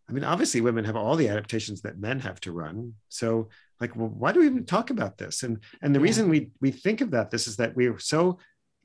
[0.08, 2.94] I mean, obviously, women have all the adaptations that men have to run.
[3.08, 3.48] So,
[3.80, 5.42] like, well, why do we even talk about this?
[5.42, 6.04] And and the yeah.
[6.04, 8.38] reason we we think about this is that we're so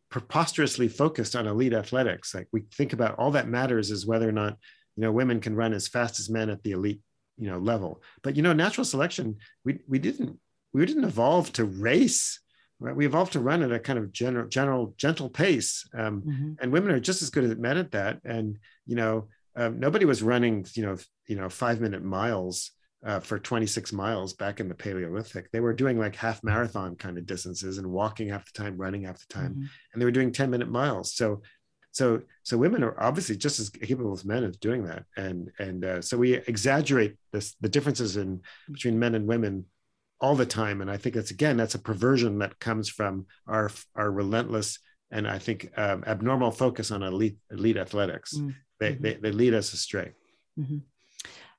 [0.10, 2.34] preposterously focused on elite athletics.
[2.34, 4.58] Like, we think about all that matters is whether or not
[4.96, 7.02] you know women can run as fast as men at the elite
[7.40, 8.02] you know level.
[8.22, 10.40] But you know, natural selection, we we didn't
[10.74, 12.40] we didn't evolve to race.
[12.82, 12.96] Right?
[12.96, 16.54] We evolved to run at a kind of general, general, gentle pace, um, mm-hmm.
[16.62, 18.22] and women are just as good as men at that.
[18.24, 19.28] And you know,
[19.60, 22.72] um, nobody was running, you know, you know, five minute miles
[23.06, 25.52] uh, for 26 miles back in the Paleolithic.
[25.52, 29.04] They were doing like half marathon kind of distances and walking half the time, running
[29.04, 29.66] half the time, mm-hmm.
[29.94, 31.14] and they were doing 10 minute miles.
[31.14, 31.42] So,
[31.92, 35.84] so, so women are obviously just as capable as men of doing that, and and
[35.84, 38.42] uh, so we exaggerate this the differences in
[38.72, 39.66] between men and women
[40.22, 40.82] all the time.
[40.82, 44.80] And I think that's again that's a perversion that comes from our our relentless
[45.12, 48.38] and I think um, abnormal focus on elite elite athletics.
[48.38, 49.04] Mm they, mm-hmm.
[49.04, 50.12] they, they lead us astray.
[50.60, 50.78] Mm-hmm.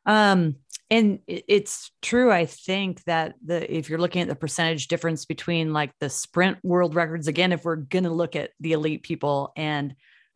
[0.06, 0.56] Um,
[0.90, 5.72] and it's true, I think that the if you're looking at the percentage difference between
[5.72, 9.94] like the sprint world records, again, if we're gonna look at the elite people and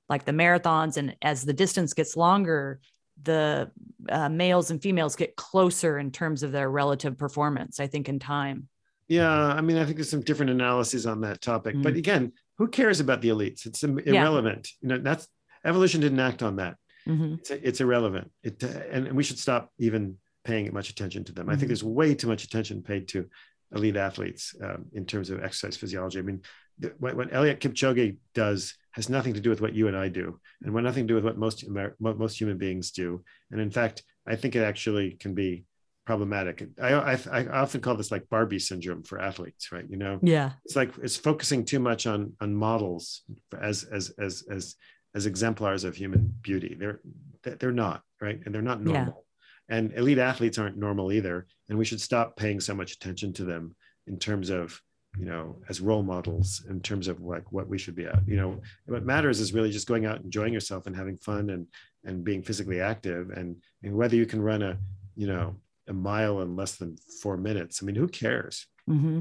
[0.08, 2.80] like the marathons, and as the distance gets longer,
[3.22, 3.70] the
[4.08, 8.20] uh, males and females get closer in terms of their relative performance, I think, in
[8.20, 8.68] time.
[9.08, 11.82] Yeah, I mean, I think there's some different analyses on that topic, mm-hmm.
[11.82, 13.66] but again, who cares about the elites?
[13.66, 14.70] It's irrelevant.
[14.80, 14.88] Yeah.
[14.88, 15.26] You know, that's
[15.64, 16.76] evolution didn't act on that.
[17.08, 17.34] Mm-hmm.
[17.34, 18.30] It's, it's, irrelevant.
[18.42, 21.44] It, and, and, we should stop even paying much attention to them.
[21.44, 21.50] Mm-hmm.
[21.50, 21.68] I think mm-hmm.
[21.68, 23.28] there's way too much attention paid to
[23.74, 26.18] elite athletes um, in terms of exercise physiology.
[26.18, 26.40] I mean,
[26.78, 30.08] the, what, what Eliud Kipchoge does has nothing to do with what you and I
[30.08, 33.22] do, and what nothing to do with what most Amer- most human beings do.
[33.50, 35.64] And in fact, I think it actually can be
[36.06, 36.66] problematic.
[36.80, 39.84] I, I, I often call this like Barbie syndrome for athletes, right?
[39.88, 43.22] You know, yeah, it's like it's focusing too much on on models
[43.60, 44.76] as as as as
[45.14, 46.76] as exemplars of human beauty.
[46.78, 47.00] They're
[47.42, 49.24] they're not right, and they're not normal.
[49.68, 49.76] Yeah.
[49.76, 53.44] And elite athletes aren't normal either, and we should stop paying so much attention to
[53.44, 54.80] them in terms of
[55.18, 58.36] you know as role models in terms of like what we should be at you
[58.36, 61.66] know what matters is really just going out enjoying yourself and having fun and
[62.04, 64.76] and being physically active and, and whether you can run a
[65.16, 65.54] you know
[65.88, 69.20] a mile in less than four minutes i mean who cares mm-hmm.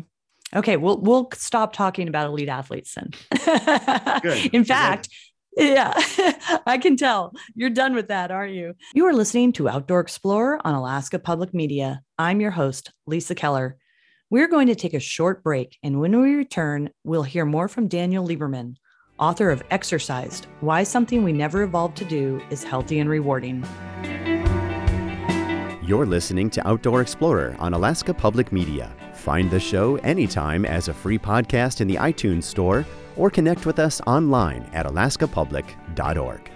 [0.55, 3.11] okay we'll we'll stop talking about elite athletes then
[4.51, 5.09] in fact
[5.57, 5.93] yeah,
[6.65, 7.33] I can tell.
[7.55, 8.73] You're done with that, aren't you?
[8.93, 12.01] You are listening to Outdoor Explorer on Alaska Public Media.
[12.17, 13.77] I'm your host, Lisa Keller.
[14.29, 17.87] We're going to take a short break, and when we return, we'll hear more from
[17.87, 18.75] Daniel Lieberman,
[19.19, 23.63] author of Exercised Why Something We Never Evolved to Do is Healthy and Rewarding.
[25.85, 28.95] You're listening to Outdoor Explorer on Alaska Public Media.
[29.13, 32.85] Find the show anytime as a free podcast in the iTunes Store
[33.15, 36.52] or connect with us online at alaskapublic.org.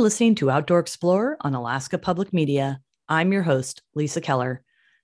[0.00, 2.80] listening to Outdoor Explorer on Alaska Public Media.
[3.06, 4.62] I'm your host, Lisa Keller.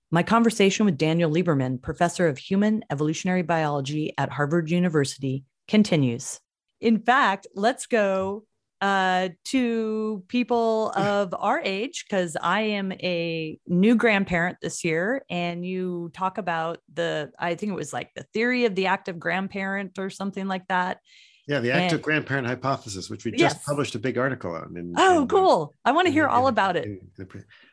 [0.09, 6.39] My conversation with Daniel Lieberman, professor of human evolutionary biology at Harvard University, continues.
[6.81, 8.45] In fact, let's go
[8.81, 15.63] uh, to people of our age because I am a new grandparent this year, and
[15.63, 19.99] you talk about the I think it was like the theory of the active grandparent
[19.99, 21.01] or something like that.
[21.47, 23.63] Yeah, the active and, grandparent hypothesis, which we just yes.
[23.63, 24.75] published a big article on.
[24.75, 25.73] In, oh, in, cool!
[25.85, 27.01] I want to hear in, all about it.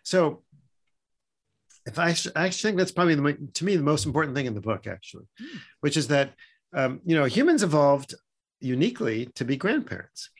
[0.04, 0.42] so,
[1.84, 4.54] if I, I actually think that's probably the to me the most important thing in
[4.54, 5.58] the book, actually, mm.
[5.80, 6.34] which is that
[6.72, 8.14] um, you know humans evolved
[8.60, 10.30] uniquely to be grandparents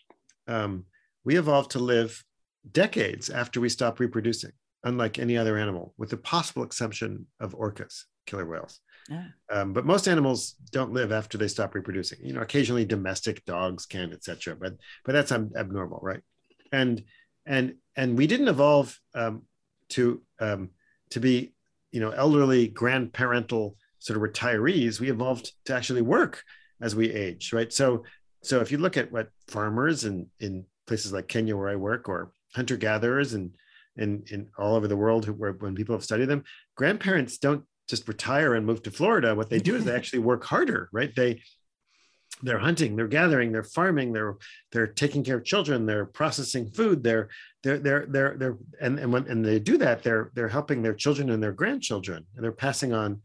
[0.47, 0.85] um,
[1.24, 2.24] we evolved to live
[2.70, 4.53] decades after we stopped reproducing,
[4.85, 8.80] unlike any other animal, with the possible exception of orcas, killer whales.
[9.51, 12.19] Um, but most animals don't live after they stop reproducing.
[12.23, 14.57] You know, occasionally domestic dogs can, etc.
[14.57, 14.75] But
[15.05, 16.21] but that's abnormal, right?
[16.73, 17.05] And
[17.47, 19.43] and and we didn't evolve um,
[19.91, 20.71] to um,
[21.11, 21.55] to be
[21.93, 25.01] you know elderly grandparental sort of retirees.
[25.01, 26.43] We evolved to actually work
[26.81, 27.73] as we age, right?
[27.73, 28.05] So
[28.45, 32.09] so if you look at what farmers in, in places like Kenya, where I work,
[32.09, 33.55] or hunter gatherers and
[33.97, 36.45] in, in all over the world, who, where when people have studied them,
[36.77, 39.35] grandparents don't just retire and move to Florida.
[39.35, 41.14] What they do is they actually work harder, right?
[41.14, 41.43] They
[42.43, 44.37] they're hunting, they're gathering, they're farming, they're
[44.72, 47.28] they're taking care of children, they're processing food, they're
[47.62, 50.95] they're they're they're, they're and and when and they do that, they're they're helping their
[50.95, 53.22] children and their grandchildren, and they're passing on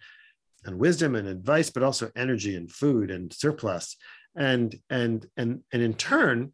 [0.65, 3.95] and wisdom and advice, but also energy and food and surplus
[4.35, 6.53] and and and and in turn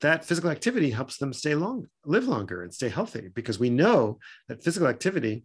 [0.00, 4.18] that physical activity helps them stay long live longer and stay healthy because we know
[4.48, 5.44] that physical activity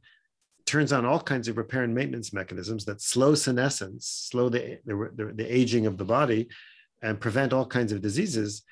[0.68, 5.34] turns on all kinds of repair and maintenance mechanisms that slow senescence slow the, the,
[5.36, 6.50] the aging of the body
[7.02, 8.64] and prevent all kinds of diseases.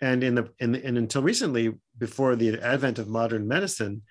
[0.00, 4.02] And in the, in the and until recently before the advent of modern medicine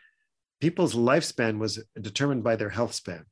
[0.61, 3.25] people's lifespan was determined by their health span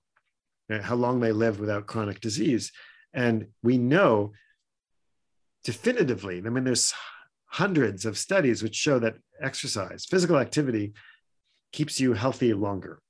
[0.82, 2.72] how long they lived without chronic disease.
[3.14, 4.34] And we know
[5.64, 6.94] definitively, I mean, there's
[7.46, 10.94] hundreds of studies which show that exercise, physical activity,
[11.72, 13.02] keeps you healthy longer.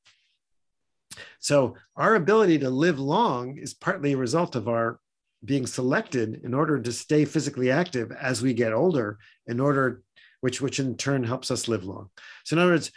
[1.40, 5.00] So, our ability to live long is partly a result of our
[5.44, 10.02] being selected in order to stay physically active as we get older, in order
[10.42, 12.10] which which in turn helps us live long.
[12.46, 12.92] So, in other words,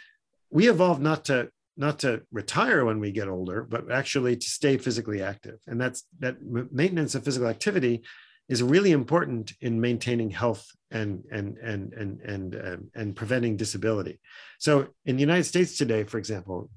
[0.49, 4.77] we evolved not to not to retire when we get older, but actually to stay
[4.77, 8.03] physically active, and that's that maintenance of physical activity
[8.49, 14.19] is really important in maintaining health and and and and and um, and preventing disability.
[14.59, 16.69] So in the United States today, for example,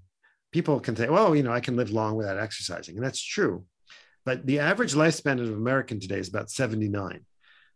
[0.53, 3.65] people can say, "Well, you know, I can live long without exercising," and that's true.
[4.25, 7.25] But the average lifespan of an American today is about 79,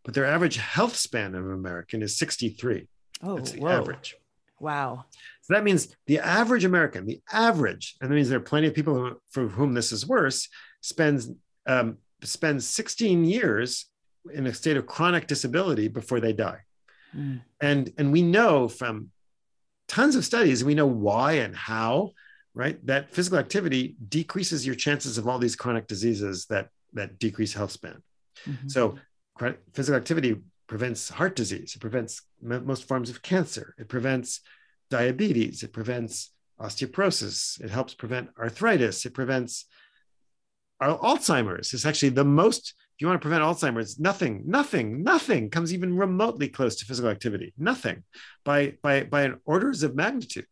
[0.03, 2.87] but their average health span of an American is 63.
[3.23, 3.69] Oh, that's the whoa.
[3.69, 4.15] average.
[4.59, 5.05] Wow.
[5.41, 8.73] So that means the average American, the average, and that means there are plenty of
[8.73, 10.49] people who, for whom this is worse,
[10.81, 11.29] spends
[11.65, 13.85] um, spend 16 years
[14.31, 16.59] in a state of chronic disability before they die.
[17.15, 17.41] Mm.
[17.59, 19.11] And, and we know from
[19.87, 22.11] tons of studies, we know why and how,
[22.53, 22.85] right?
[22.85, 27.71] That physical activity decreases your chances of all these chronic diseases that, that decrease health
[27.71, 28.01] span.
[28.47, 28.67] Mm-hmm.
[28.67, 28.97] So
[29.73, 30.35] physical activity
[30.67, 31.75] prevents heart disease.
[31.75, 33.75] It prevents most forms of cancer.
[33.77, 34.41] It prevents
[34.89, 35.63] diabetes.
[35.63, 37.61] It prevents osteoporosis.
[37.61, 39.05] It helps prevent arthritis.
[39.05, 39.65] It prevents
[40.81, 41.73] Alzheimer's.
[41.73, 45.95] It's actually the most, if you want to prevent Alzheimer's, nothing, nothing, nothing comes even
[45.95, 47.53] remotely close to physical activity.
[47.57, 48.03] Nothing
[48.43, 50.47] by by by an orders of magnitude.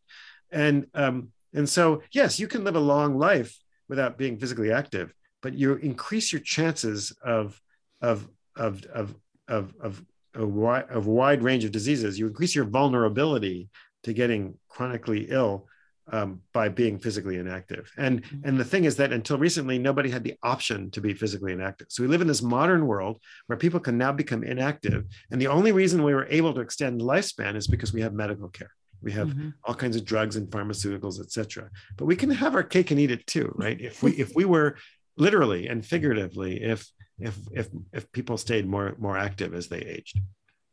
[0.52, 5.14] And um, and so yes, you can live a long life without being physically active,
[5.41, 7.60] but you increase your chances of
[8.02, 9.16] of of of
[9.47, 12.20] of of a wide, a wide range of diseases.
[12.20, 13.70] You increase your vulnerability
[14.04, 15.68] to getting chronically ill
[16.12, 17.91] um, by being physically inactive.
[17.97, 18.47] And mm-hmm.
[18.47, 21.88] and the thing is that until recently, nobody had the option to be physically inactive.
[21.89, 25.47] So we live in this modern world where people can now become inactive, and the
[25.47, 28.72] only reason we were able to extend lifespan is because we have medical care.
[29.02, 29.50] We have mm-hmm.
[29.64, 31.70] all kinds of drugs and pharmaceuticals, etc.
[31.97, 33.80] But we can have our cake and eat it too, right?
[33.80, 34.78] If we if we were
[35.18, 36.89] literally and figuratively, if
[37.20, 40.20] if if if people stayed more more active as they aged.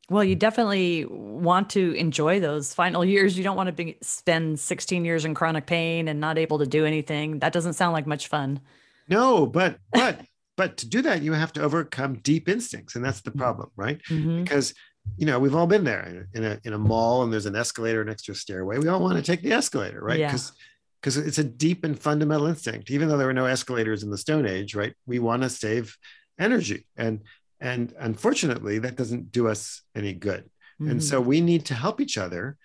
[0.09, 3.37] Well, you definitely want to enjoy those final years.
[3.37, 6.66] You don't want to be, spend 16 years in chronic pain and not able to
[6.66, 7.41] do anything.
[7.41, 8.61] That doesn't sound like much fun.
[9.09, 10.20] No, but but
[10.57, 14.01] but to do that, you have to overcome deep instincts, and that's the problem, right?
[14.09, 14.43] Mm-hmm.
[14.43, 14.74] Because
[15.16, 18.04] you know we've all been there in a in a mall, and there's an escalator
[18.04, 18.78] next to a stairway.
[18.78, 20.20] We all want to take the escalator, right?
[20.20, 20.64] Because yeah.
[21.00, 22.90] because it's a deep and fundamental instinct.
[22.90, 24.94] Even though there were no escalators in the Stone Age, right?
[25.07, 25.96] We want to save
[26.38, 27.22] energy, and
[27.61, 30.44] and unfortunately, that doesn't do us any good.
[30.80, 30.90] mm-hmm.
[30.90, 32.57] and so we need to help each other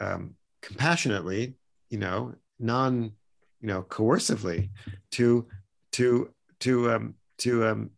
[0.00, 1.54] um, compassionately
[1.90, 3.12] you know non
[3.60, 4.70] you know coercively
[5.10, 5.46] to
[5.92, 6.30] to
[6.60, 7.90] to um to um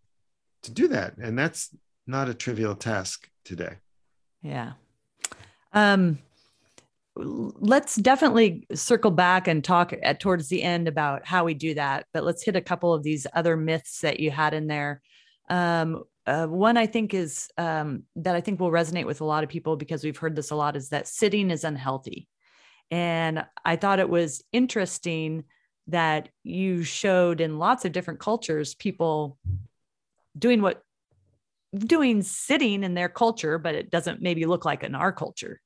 [0.63, 1.75] to do that and that's
[2.07, 3.77] not a trivial task today.
[4.43, 4.73] Yeah.
[5.73, 6.19] Um
[7.19, 12.05] let's definitely circle back and talk at towards the end about how we do that
[12.13, 15.01] but let's hit a couple of these other myths that you had in there.
[15.49, 19.45] Um, uh, one i think is um, that i think will resonate with a lot
[19.45, 22.29] of people because we've heard this a lot is that sitting is unhealthy.
[22.91, 25.45] And i thought it was interesting
[25.89, 29.39] that you showed in lots of different cultures people
[30.37, 30.83] doing what
[31.79, 35.61] doing sitting in their culture but it doesn't maybe look like in our culture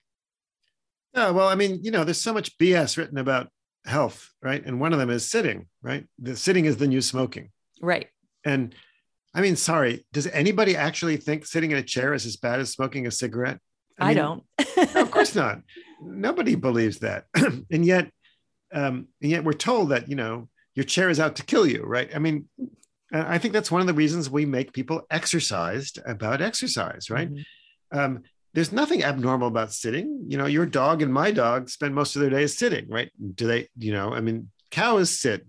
[1.14, 3.48] yeah, well, I mean, you know, there's so much BS written about
[3.84, 4.64] health, right?
[4.64, 6.06] And one of them is sitting, right?
[6.18, 7.50] The sitting is the new smoking.
[7.80, 8.08] Right.
[8.44, 8.74] And
[9.34, 12.70] I mean, sorry, does anybody actually think sitting in a chair is as bad as
[12.70, 13.58] smoking a cigarette?
[13.98, 14.44] I, mean, don't.
[14.94, 15.60] no, of course not.
[16.02, 17.26] Nobody believes that.
[17.34, 18.10] and yet,
[18.72, 21.82] um, and yet we're told that, you know, your chair is out to kill you,
[21.82, 22.08] right?
[22.14, 22.48] I mean,
[23.12, 27.32] I think that's one of the reasons we make people exercised about exercise, right?
[27.32, 27.98] Mm-hmm.
[27.98, 28.22] Um,
[28.54, 30.24] there's nothing abnormal about sitting.
[30.28, 33.10] You know, your dog and my dog spend most of their days sitting, right?
[33.34, 35.46] Do they, you know, I mean, cows sit,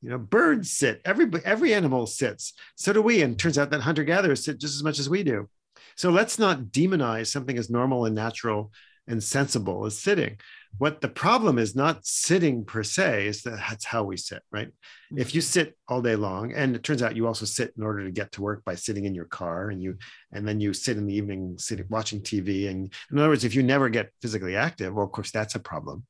[0.00, 2.54] you know, birds sit, every every animal sits.
[2.76, 3.22] So do we.
[3.22, 5.48] And turns out that hunter-gatherers sit just as much as we do.
[5.96, 8.72] So let's not demonize something as normal and natural
[9.06, 10.38] and sensible as sitting
[10.78, 14.68] what the problem is not sitting per se is that that's how we sit right
[14.68, 15.18] mm-hmm.
[15.18, 18.04] if you sit all day long and it turns out you also sit in order
[18.04, 19.96] to get to work by sitting in your car and you
[20.32, 23.54] and then you sit in the evening sitting watching tv and in other words if
[23.54, 26.04] you never get physically active well of course that's a problem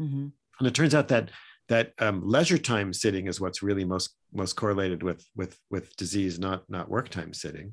[0.00, 0.28] mm-hmm.
[0.58, 1.30] and it turns out that
[1.68, 6.38] that um, leisure time sitting is what's really most most correlated with with with disease
[6.38, 7.72] not not work time sitting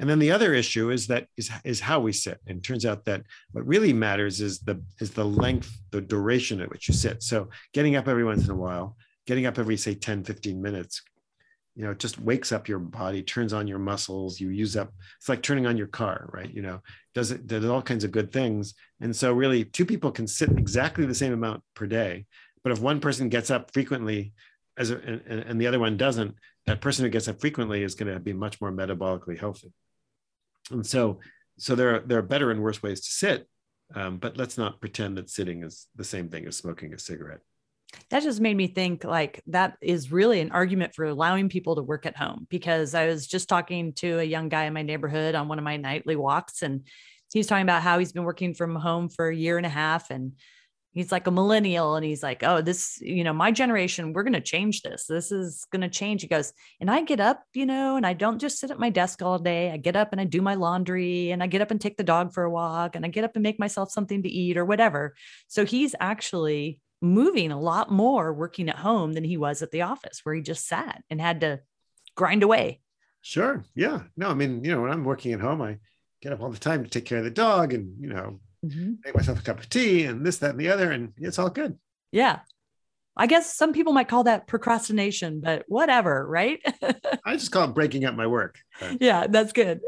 [0.00, 2.38] and then the other issue is that is, is how we sit.
[2.46, 3.22] And it turns out that
[3.52, 7.22] what really matters is the is the length, the duration at which you sit.
[7.22, 8.96] So getting up every once in a while,
[9.26, 11.02] getting up every say 10, 15 minutes,
[11.76, 14.90] you know, it just wakes up your body, turns on your muscles, you use up,
[15.18, 16.50] it's like turning on your car, right?
[16.50, 16.80] You know,
[17.14, 18.72] does it does all kinds of good things.
[19.02, 22.24] And so really two people can sit exactly the same amount per day.
[22.64, 24.32] But if one person gets up frequently
[24.78, 27.94] as a, and, and the other one doesn't, that person who gets up frequently is
[27.94, 29.74] going to be much more metabolically healthy
[30.70, 31.20] and so
[31.58, 33.46] so there are there are better and worse ways to sit
[33.94, 37.40] um, but let's not pretend that sitting is the same thing as smoking a cigarette.
[38.10, 41.82] That just made me think like that is really an argument for allowing people to
[41.82, 45.34] work at home because i was just talking to a young guy in my neighborhood
[45.34, 46.86] on one of my nightly walks and
[47.32, 50.10] he's talking about how he's been working from home for a year and a half
[50.10, 50.34] and
[50.92, 54.32] he's like a millennial and he's like oh this you know my generation we're going
[54.32, 55.06] to change this.
[55.06, 56.22] This is going to change.
[56.22, 58.90] He goes and i get up you know and i don't just sit at my
[58.90, 59.70] desk all day.
[59.70, 62.04] I get up and i do my laundry and i get up and take the
[62.04, 64.64] dog for a walk and i get up and make myself something to eat or
[64.64, 65.14] whatever.
[65.48, 69.82] So he's actually moving a lot more working at home than he was at the
[69.82, 71.60] office where he just sat and had to
[72.14, 72.80] grind away.
[73.22, 73.64] Sure.
[73.74, 74.02] Yeah.
[74.16, 75.78] No i mean you know when i'm working at home i
[76.20, 78.94] get up all the time to take care of the dog and you know mm-hmm.
[79.04, 81.50] make myself a cup of tea and this, that, and the other, and it's all
[81.50, 81.78] good.
[82.12, 82.40] Yeah.
[83.16, 86.60] I guess some people might call that procrastination, but whatever, right?
[87.24, 88.58] I just call it breaking up my work.
[88.98, 89.80] Yeah, that's good.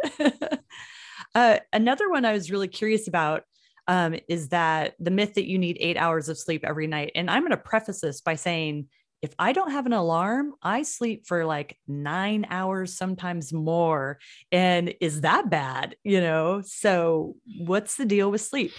[1.34, 3.44] uh, another one I was really curious about
[3.88, 7.12] um, is that the myth that you need eight hours of sleep every night.
[7.14, 8.88] And I'm going to preface this by saying
[9.22, 14.18] if I don't have an alarm, I sleep for like nine hours, sometimes more.
[14.50, 15.94] And is that bad?
[16.02, 18.72] You know, so what's the deal with sleep?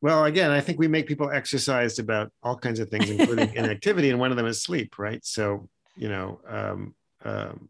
[0.00, 4.10] Well, again, I think we make people exercised about all kinds of things, including inactivity,
[4.10, 5.22] and one of them is sleep, right?
[5.24, 7.68] So, you know, um, um,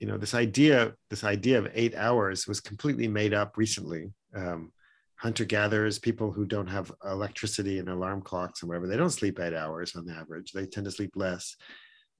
[0.00, 4.10] you know, this idea, this idea of eight hours was completely made up recently.
[4.34, 4.72] Um,
[5.24, 9.40] hunter gatherers, people who don't have electricity and alarm clocks and whatever, they don't sleep
[9.40, 10.52] eight hours on average.
[10.52, 11.56] They tend to sleep less.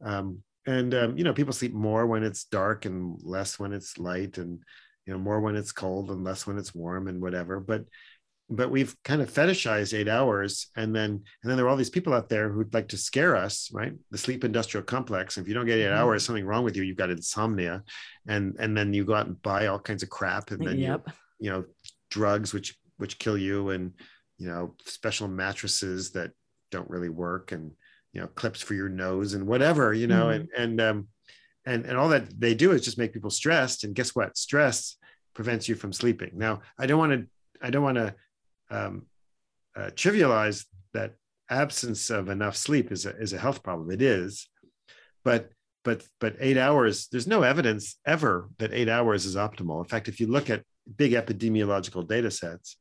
[0.02, 3.98] Um, and um, you know, people sleep more when it's dark and less when it's
[3.98, 4.58] light, and
[5.04, 7.60] you know, more when it's cold and less when it's warm and whatever.
[7.60, 7.84] But
[8.48, 11.90] but we've kind of fetishized eight hours and then and then there are all these
[11.90, 15.54] people out there who'd like to scare us right the sleep industrial complex if you
[15.54, 15.96] don't get 8 mm-hmm.
[15.96, 17.82] hours something wrong with you you've got insomnia
[18.28, 21.04] and and then you go out and buy all kinds of crap and then yep.
[21.06, 21.64] you you know
[22.10, 23.92] drugs which which kill you and
[24.38, 26.30] you know special mattresses that
[26.70, 27.72] don't really work and
[28.12, 30.46] you know clips for your nose and whatever you know mm-hmm.
[30.56, 31.08] and and um
[31.66, 33.84] and and all that they do is just make people stressed.
[33.84, 34.36] And guess what?
[34.36, 34.96] Stress
[35.34, 36.32] prevents you from sleeping.
[36.34, 37.26] Now i don't want to
[37.62, 38.14] i don't want to
[38.70, 39.06] um,
[39.76, 41.14] uh, trivialize that
[41.50, 43.90] absence of enough sleep is a, is a health problem.
[43.90, 44.48] It is.
[45.24, 45.50] But
[45.82, 49.78] but but eight hours there's no evidence ever that eight hours is optimal.
[49.82, 50.64] In fact if you look at
[50.96, 52.76] big epidemiological data sets,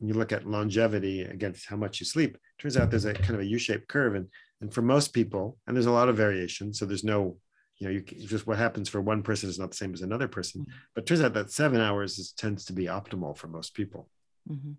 [0.00, 3.34] and you look at longevity against how much you sleep, turns out there's a kind
[3.34, 4.14] of a U-shaped curve.
[4.14, 4.26] And,
[4.60, 7.36] and for most people, and there's a lot of variation, so there's no,
[7.78, 10.28] you know, you just what happens for one person is not the same as another
[10.28, 10.62] person.
[10.62, 10.72] Mm-hmm.
[10.94, 14.08] But turns out that seven hours is, tends to be optimal for most people.
[14.50, 14.72] Mm-hmm.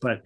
[0.00, 0.22] But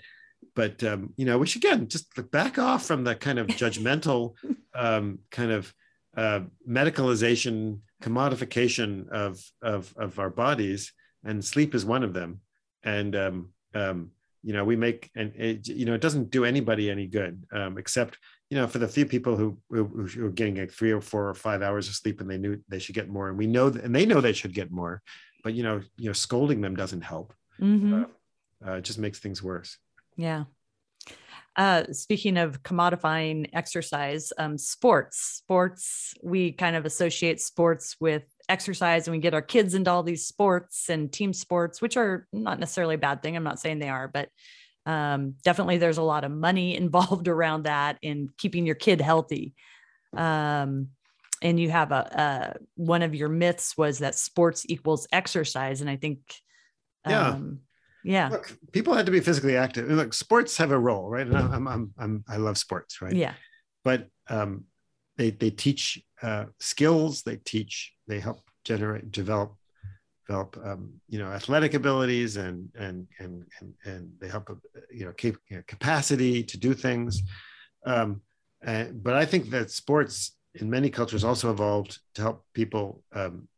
[0.55, 4.35] but um, you know, we should again just back off from the kind of judgmental
[4.75, 5.75] um, kind of
[6.17, 10.93] uh, medicalization, commodification of, of of our bodies,
[11.25, 12.41] and sleep is one of them.
[12.83, 14.11] And um, um,
[14.43, 17.79] you know, we make and it, you know, it doesn't do anybody any good, um,
[17.79, 18.19] except
[18.51, 21.29] you know, for the few people who, who, who are getting like three or four
[21.29, 23.69] or five hours of sleep, and they knew they should get more, and we know,
[23.69, 25.03] and they know they should get more,
[25.45, 27.33] but you know, you know, scolding them doesn't help.
[27.61, 28.03] Mm-hmm.
[28.03, 28.07] Uh,
[28.67, 29.79] uh, it just makes things worse.
[30.17, 30.45] Yeah.
[31.57, 39.07] Uh, speaking of commodifying exercise, um, sports, sports, we kind of associate sports with exercise
[39.07, 42.59] and we get our kids into all these sports and team sports, which are not
[42.59, 43.37] necessarily a bad thing.
[43.37, 44.29] I'm not saying they are, but
[44.87, 49.55] um, definitely there's a lot of money involved around that in keeping your kid healthy.
[50.17, 50.89] Um,
[51.43, 55.81] and you have a, a, one of your myths was that sports equals exercise.
[55.81, 56.21] And I think,
[57.07, 57.31] yeah.
[57.31, 57.61] Um,
[58.03, 61.27] yeah look people had to be physically active and look sports have a role right
[61.27, 63.35] and I'm, I'm, I'm i love sports right yeah
[63.85, 64.65] but um
[65.19, 69.55] they they teach uh skills they teach they help generate develop
[70.27, 74.51] develop um you know athletic abilities and and and and, and they help
[74.93, 77.23] you know keep you know, capacity to do things
[77.87, 78.21] um
[78.63, 83.49] and, but i think that sports in many cultures also evolved to help people um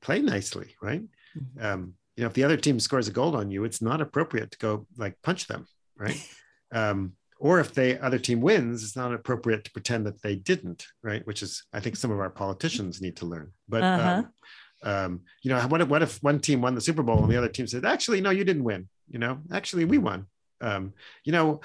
[0.00, 1.02] play nicely right
[1.36, 1.64] mm-hmm.
[1.64, 4.50] um you know, if the other team scores a goal on you, it's not appropriate
[4.50, 6.20] to go like punch them, right?
[7.38, 11.26] or if the other team wins, it's not appropriate to pretend that they didn't, right?
[11.26, 13.52] Which is, I think, some of our politicians need to learn.
[13.68, 14.22] But uh-huh.
[14.82, 17.30] um, um, you know, what if, what if one team won the Super Bowl and
[17.30, 18.88] the other team said, "Actually, no, you didn't win.
[19.08, 20.26] You know, actually, we won."
[20.60, 20.92] Um,
[21.24, 21.60] you know,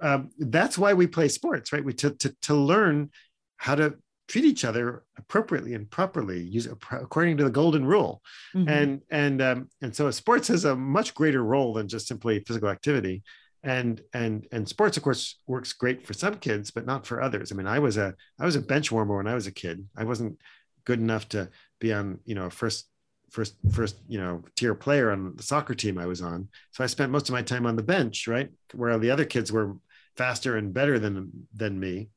[0.00, 1.84] um, that's why we play sports, right?
[1.84, 3.10] We to to to learn
[3.56, 3.94] how to
[4.30, 8.22] treat each other appropriately and properly use according to the golden rule
[8.54, 8.68] mm-hmm.
[8.68, 12.68] and and um, and so sports has a much greater role than just simply physical
[12.68, 13.24] activity
[13.62, 17.52] and and and sports of course works great for some kids but not for others
[17.52, 19.86] i mean i was a i was a bench warmer when i was a kid
[19.96, 20.38] i wasn't
[20.84, 21.48] good enough to
[21.78, 22.88] be on you know first
[23.30, 26.86] first first you know tier player on the soccer team i was on so i
[26.86, 29.76] spent most of my time on the bench right where the other kids were
[30.16, 32.08] faster and better than than me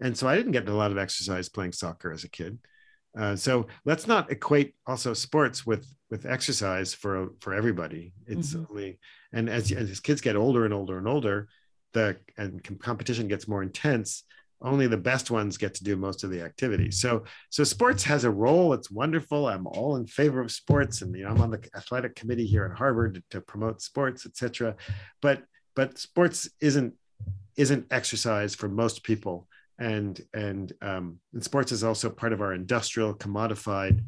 [0.00, 2.58] and so I didn't get a lot of exercise playing soccer as a kid.
[3.16, 8.12] Uh, so let's not equate also sports with with exercise for for everybody.
[8.26, 8.64] It's mm-hmm.
[8.70, 8.98] only
[9.34, 11.48] and as as kids get older and older and older,
[11.92, 14.24] the and competition gets more intense.
[14.62, 16.98] Only the best ones get to do most of the activities.
[16.98, 18.72] So so sports has a role.
[18.72, 19.46] It's wonderful.
[19.46, 22.64] I'm all in favor of sports, and you know I'm on the athletic committee here
[22.64, 24.76] at Harvard to, to promote sports, etc.
[25.20, 25.42] But
[25.76, 26.94] but sports isn't
[27.56, 32.54] isn't exercise for most people and and um, and sports is also part of our
[32.54, 34.04] industrial commodified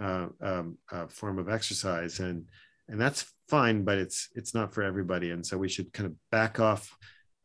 [0.00, 2.46] uh, um, uh, form of exercise and
[2.88, 5.30] and that's fine but it's it's not for everybody.
[5.30, 6.96] And so we should kind of back off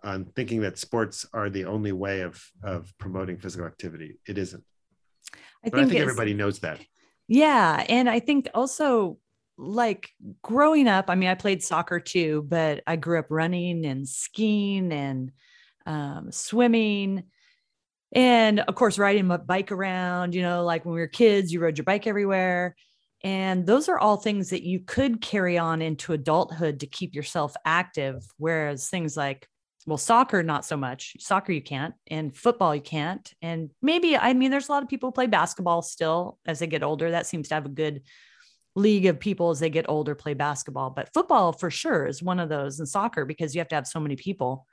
[0.03, 4.20] on thinking that sports are the only way of of promoting physical activity.
[4.28, 4.64] It isn't.
[5.34, 6.80] I but think, I think everybody knows that.
[7.28, 9.18] Yeah and i think also
[9.58, 10.12] like
[10.43, 14.91] growing up i mean i played soccer too but i grew up running and skiing
[14.91, 15.32] and
[15.88, 17.24] um, swimming.
[18.14, 21.60] And of course riding a bike around you know like when we were kids you
[21.60, 22.76] rode your bike everywhere
[23.26, 27.55] and those are all things that you could carry on into adulthood to keep yourself
[27.65, 29.49] active whereas things like
[29.88, 31.15] well soccer not so much.
[31.19, 33.32] Soccer you can't and football you can't.
[33.41, 36.67] And maybe i mean there's a lot of people who play basketball still as they
[36.67, 37.11] get older.
[37.11, 38.03] That seems to have a good
[38.76, 40.89] league of people as they get older play basketball.
[40.89, 43.88] But football for sure is one of those and soccer because you have to have
[43.88, 44.65] so many people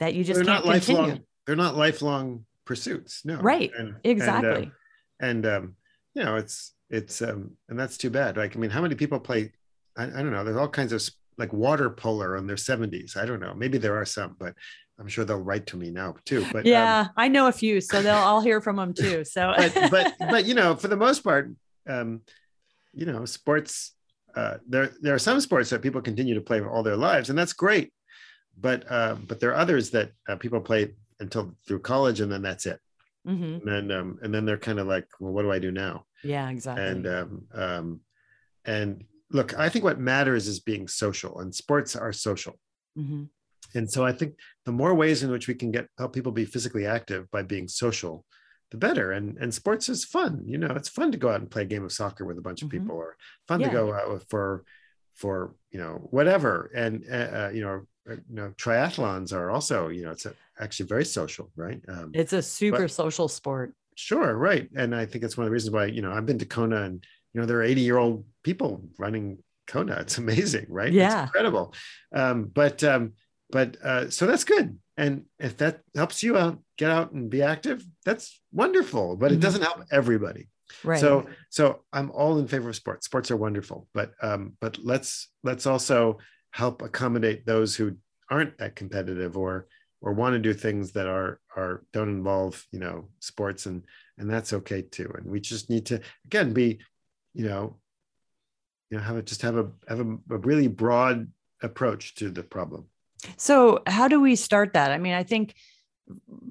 [0.00, 1.00] that you just they're not continue.
[1.00, 3.36] lifelong they're not lifelong pursuits no.
[3.40, 3.70] Right.
[3.76, 4.72] And, exactly
[5.20, 5.76] and, uh, and um,
[6.14, 8.36] you know it's it's um and that's too bad.
[8.36, 9.52] Like i mean how many people play
[9.96, 11.02] I, I don't know there's all kinds of
[11.36, 13.54] like water polo in their 70s i don't know.
[13.54, 14.54] Maybe there are some but
[14.98, 17.80] i'm sure they'll write to me now too but yeah um, i know a few
[17.80, 19.52] so they'll i'll hear from them too so.
[19.56, 21.50] But, but but you know for the most part
[21.88, 22.20] um
[22.92, 23.96] you know sports
[24.36, 27.38] uh there there are some sports that people continue to play all their lives and
[27.38, 27.92] that's great.
[28.56, 32.42] But uh but there are others that uh, people play until through college and then
[32.42, 32.78] that's it.
[33.26, 33.66] Mm-hmm.
[33.66, 36.04] and then um, and then they're kind of like well what do i do now
[36.24, 38.00] yeah exactly and um, um,
[38.64, 42.58] and look i think what matters is being social and sports are social
[42.98, 43.24] mm-hmm.
[43.74, 46.44] and so i think the more ways in which we can get help people be
[46.44, 48.24] physically active by being social
[48.70, 51.50] the better and and sports is fun you know it's fun to go out and
[51.50, 52.78] play a game of soccer with a bunch of mm-hmm.
[52.78, 53.16] people or
[53.46, 53.68] fun yeah.
[53.68, 54.64] to go out for
[55.14, 59.88] for you know whatever and uh, uh you know uh, you know triathlons are also
[59.88, 63.74] you know it's a, actually very social right um, it's a super but, social sport
[63.94, 66.38] sure right and i think it's one of the reasons why you know i've been
[66.38, 69.96] to kona and you know there are 80 year old people running kona.
[70.00, 70.92] It's amazing right?
[70.92, 71.22] Yeah.
[71.22, 71.74] it's incredible.
[72.14, 73.12] Um, but um,
[73.50, 77.42] but uh, so that's good and if that helps you out get out and be
[77.42, 79.34] active that's wonderful but mm-hmm.
[79.34, 80.48] it doesn't help everybody.
[80.82, 81.00] Right.
[81.00, 83.06] So so i'm all in favor of sports.
[83.06, 86.18] Sports are wonderful but um but let's let's also
[86.52, 87.96] help accommodate those who
[88.30, 89.66] aren't that competitive or
[90.04, 93.82] or want to do things that are are don't involve you know sports and
[94.18, 96.78] and that's okay too and we just need to again be
[97.32, 97.76] you know
[98.90, 101.26] you know have a just have a have a, a really broad
[101.62, 102.84] approach to the problem
[103.36, 105.54] so how do we start that i mean i think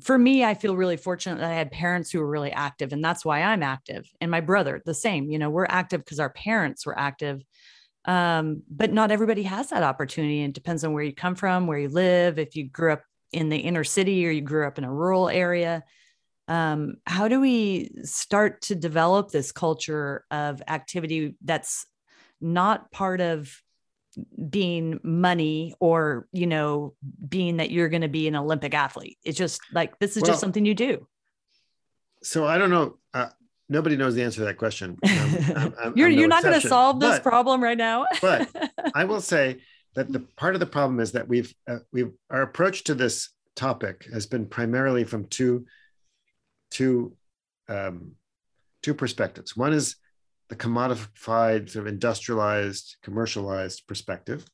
[0.01, 3.05] for me, I feel really fortunate that I had parents who were really active, and
[3.05, 4.09] that's why I'm active.
[4.19, 5.29] And my brother, the same.
[5.29, 7.43] You know, we're active because our parents were active.
[8.05, 10.41] Um, but not everybody has that opportunity.
[10.41, 13.03] And it depends on where you come from, where you live, if you grew up
[13.33, 15.83] in the inner city or you grew up in a rural area.
[16.47, 21.85] Um, how do we start to develop this culture of activity that's
[22.41, 23.61] not part of
[24.49, 26.93] being money or you know
[27.27, 29.17] being that you're going to be an olympic athlete?
[29.23, 31.07] It's just like this is well, just something you do.
[32.21, 33.29] So i don't know uh,
[33.69, 34.97] nobody knows the answer to that question.
[35.03, 38.05] I'm, I'm, you're, no you're not going to solve this but, problem right now.
[38.21, 38.49] but
[38.95, 39.61] i will say
[39.95, 43.29] that the part of the problem is that we've uh, we've our approach to this
[43.55, 45.65] topic has been primarily from two
[46.71, 47.15] two
[47.69, 48.13] um,
[48.81, 49.95] two perspectives one is
[50.53, 54.45] the commodified, sort of industrialized, commercialized perspective.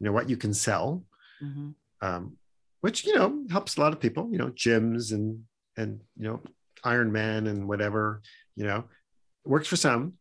[0.00, 1.04] You know what you can sell,
[1.42, 1.70] mm-hmm.
[2.00, 2.36] um,
[2.80, 4.28] which you know helps a lot of people.
[4.32, 5.44] You know, gyms and
[5.76, 6.40] and you know
[6.82, 8.22] Iron Man and whatever.
[8.56, 8.84] You know,
[9.44, 10.14] works for some,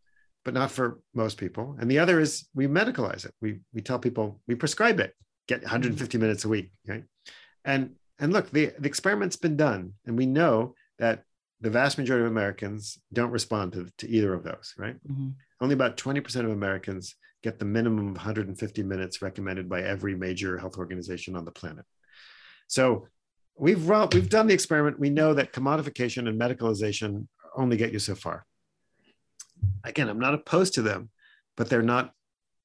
[0.44, 1.76] but not for most people.
[1.80, 3.34] And the other is we medicalize it.
[3.42, 5.14] We we tell people we prescribe it.
[5.48, 6.22] Get 150 mm-hmm.
[6.22, 6.72] minutes a week.
[6.88, 7.04] Right?
[7.66, 11.24] And and look, the the experiment's been done, and we know that
[11.62, 14.96] the vast majority of Americans don't respond to, to either of those, right?
[15.08, 15.30] Mm-hmm.
[15.62, 20.58] Only about 20% of Americans get the minimum of 150 minutes recommended by every major
[20.58, 21.86] health organization on the planet.
[22.68, 23.08] So
[23.58, 25.00] we've we've done the experiment.
[25.00, 28.46] We know that commodification and medicalization only get you so far.
[29.84, 31.10] Again, I'm not opposed to them,
[31.58, 32.14] but they're not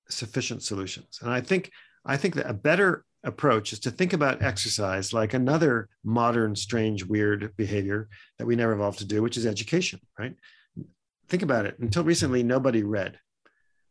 [0.09, 1.19] sufficient solutions.
[1.23, 1.71] And I think
[2.05, 7.05] I think that a better approach is to think about exercise like another modern, strange,
[7.05, 10.35] weird behavior that we never evolved to do, which is education, right?
[11.29, 11.77] Think about it.
[11.81, 13.19] Until recently, nobody read.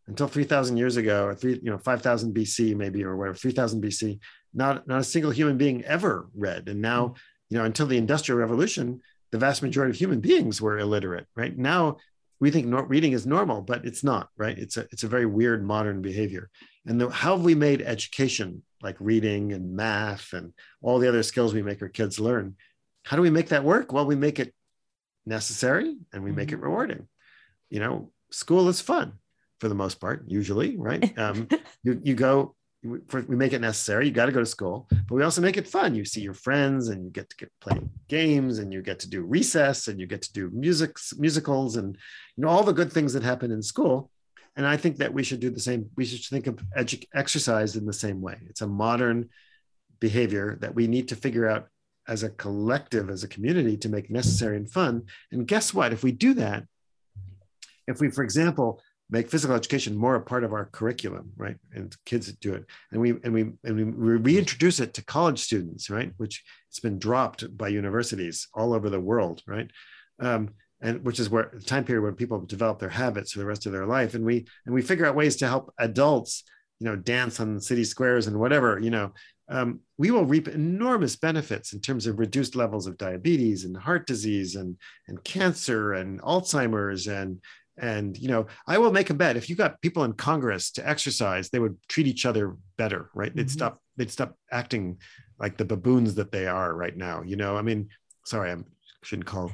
[0.08, 4.20] Until 3,000 years ago, or three, you know, 5,000 BC, maybe, or whatever, 3,000 BC,
[4.54, 6.70] not, not a single human being ever read.
[6.70, 7.16] And now, mm-hmm.
[7.50, 9.02] you know, until the Industrial Revolution,
[9.32, 11.58] the vast majority of human beings were illiterate, right?
[11.58, 11.98] Now
[12.46, 14.56] we think reading is normal, but it's not, right?
[14.56, 16.52] It's a, it's a very weird modern behavior.
[16.86, 21.24] And the, how have we made education like reading and math and all the other
[21.24, 22.56] skills we make our kids learn?
[23.04, 23.92] How do we make that work?
[23.92, 24.54] Well, we make it
[25.26, 26.66] necessary and we make it mm-hmm.
[26.66, 27.08] rewarding.
[27.72, 29.14] You know, school is fun
[29.60, 31.12] for the most part, usually, right?
[31.18, 31.48] Um,
[31.82, 32.55] you, you go,
[32.86, 34.06] we make it necessary.
[34.06, 35.96] You got to go to school, but we also make it fun.
[35.96, 39.10] You see your friends, and you get to get play games, and you get to
[39.10, 41.98] do recess, and you get to do music musicals, and
[42.36, 44.12] you know all the good things that happen in school.
[44.56, 45.90] And I think that we should do the same.
[45.96, 48.38] We should think of edu- exercise in the same way.
[48.50, 49.30] It's a modern
[50.00, 51.68] behavior that we need to figure out
[52.08, 55.04] as a collective, as a community, to make necessary and fun.
[55.32, 55.92] And guess what?
[55.92, 56.66] If we do that,
[57.88, 61.58] if we, for example, make physical education more a part of our curriculum, right?
[61.74, 65.90] And kids do it, and we and we and we reintroduce it to college students,
[65.90, 66.12] right?
[66.18, 69.70] Which it's been dropped by universities all over the world, right?
[70.20, 70.50] Um,
[70.82, 73.66] and which is where the time period when people develop their habits for the rest
[73.66, 76.44] of their life and we and we figure out ways to help adults
[76.80, 79.12] you know dance on city squares and whatever you know
[79.48, 84.08] um, we will reap enormous benefits in terms of reduced levels of diabetes and heart
[84.08, 84.78] disease and
[85.08, 87.40] and cancer and alzheimer's and
[87.78, 90.88] and you know i will make a bet if you got people in congress to
[90.88, 93.40] exercise they would treat each other better right mm-hmm.
[93.40, 94.98] they'd stop they'd stop acting
[95.40, 97.90] like the baboons that they are right now you know i mean
[98.26, 98.56] sorry i
[99.04, 99.52] shouldn't call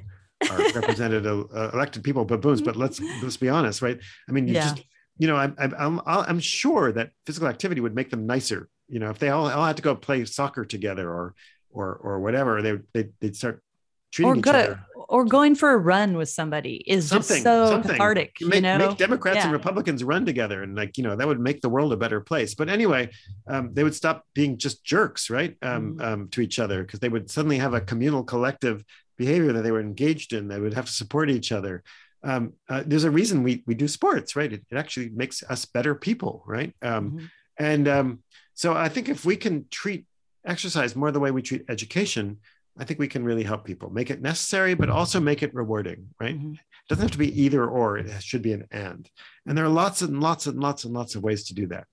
[0.50, 4.00] our represented uh, elected people baboons but let's let's be honest right
[4.30, 4.70] i mean you yeah.
[4.70, 4.84] just
[5.18, 9.10] you know I'm, I'm i'm sure that physical activity would make them nicer you know
[9.10, 11.36] if they all, all had to go play soccer together or
[11.72, 13.64] or or whatever they they'd, they'd start
[14.12, 17.68] treating or each other or going for a run with somebody is something, just so
[17.68, 17.92] something.
[17.92, 19.44] cathartic make, you know make democrats yeah.
[19.44, 22.22] and republicans run together and like you know that would make the world a better
[22.22, 23.10] place but anyway
[23.48, 26.02] um, they would stop being just jerks right um, mm-hmm.
[26.02, 28.84] um, to each other because they would suddenly have a communal collective
[29.18, 31.84] behavior that they were engaged in they would have to support each other
[32.24, 34.54] um, uh, there's a reason we we do sports, right?
[34.54, 36.72] It, it actually makes us better people, right?
[36.82, 37.26] Um, mm-hmm.
[37.58, 40.06] And um, so I think if we can treat
[40.46, 42.38] exercise more the way we treat education,
[42.78, 46.08] I think we can really help people make it necessary, but also make it rewarding,
[46.20, 46.36] right?
[46.36, 46.54] Mm-hmm.
[46.54, 49.10] It doesn't have to be either or, it should be an and.
[49.46, 51.86] And there are lots and lots and lots and lots of ways to do that.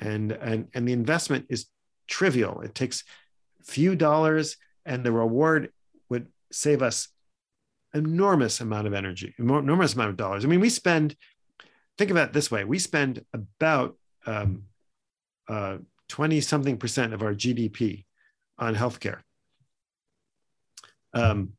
[0.00, 1.66] And, and, and the investment is
[2.08, 2.60] trivial.
[2.60, 3.04] It takes
[3.64, 5.70] few dollars and the reward
[6.08, 7.08] would save us
[7.94, 10.44] enormous amount of energy, enormous amount of dollars.
[10.44, 11.16] I mean, we spend,
[11.98, 13.96] think about it this way, we spend about
[14.26, 14.64] um,
[15.48, 18.04] uh, 20 something percent of our GDP
[18.58, 19.20] on healthcare.
[21.14, 21.52] Um,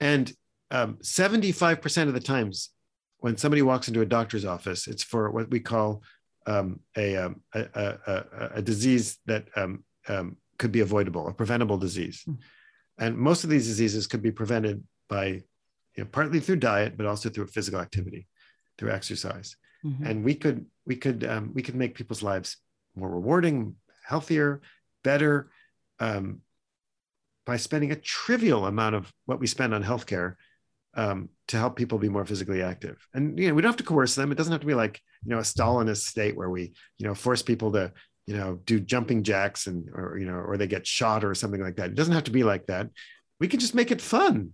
[0.00, 0.32] and
[0.70, 2.70] um, 75% of the times
[3.18, 6.02] when somebody walks into a doctor's office, it's for what we call
[6.46, 11.76] um, a, um, a, a, a, disease that um, um, could be avoidable, a preventable
[11.76, 12.24] disease.
[12.26, 12.38] Mm.
[12.98, 15.44] And most of these diseases could be prevented by, you
[15.98, 18.26] know, partly through diet, but also through physical activity,
[18.78, 19.56] through exercise.
[19.84, 20.06] Mm-hmm.
[20.06, 22.56] And we could we could um, we could make people's lives
[22.94, 24.60] more rewarding, healthier,
[25.02, 25.50] better,
[25.98, 26.40] um,
[27.50, 30.36] by spending a trivial amount of what we spend on healthcare
[30.94, 32.96] um, to help people be more physically active.
[33.12, 34.30] And you know, we don't have to coerce them.
[34.30, 37.14] It doesn't have to be like you know a Stalinist state where we you know
[37.16, 37.92] force people to
[38.28, 41.60] you know do jumping jacks and or you know or they get shot or something
[41.60, 41.90] like that.
[41.90, 42.88] It doesn't have to be like that.
[43.40, 44.52] We can just make it fun,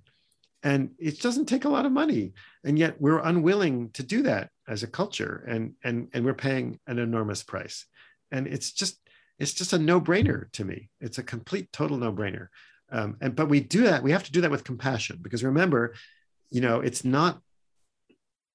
[0.62, 2.32] and it doesn't take a lot of money.
[2.64, 6.80] And yet we're unwilling to do that as a culture, and and and we're paying
[6.86, 7.84] an enormous price.
[8.32, 8.99] And it's just
[9.38, 10.88] it's just a no-brainer to me.
[10.99, 12.49] It's a complete total no-brainer.
[12.91, 14.03] Um, and but we do that.
[14.03, 15.95] We have to do that with compassion because remember,
[16.51, 17.41] you know, it's not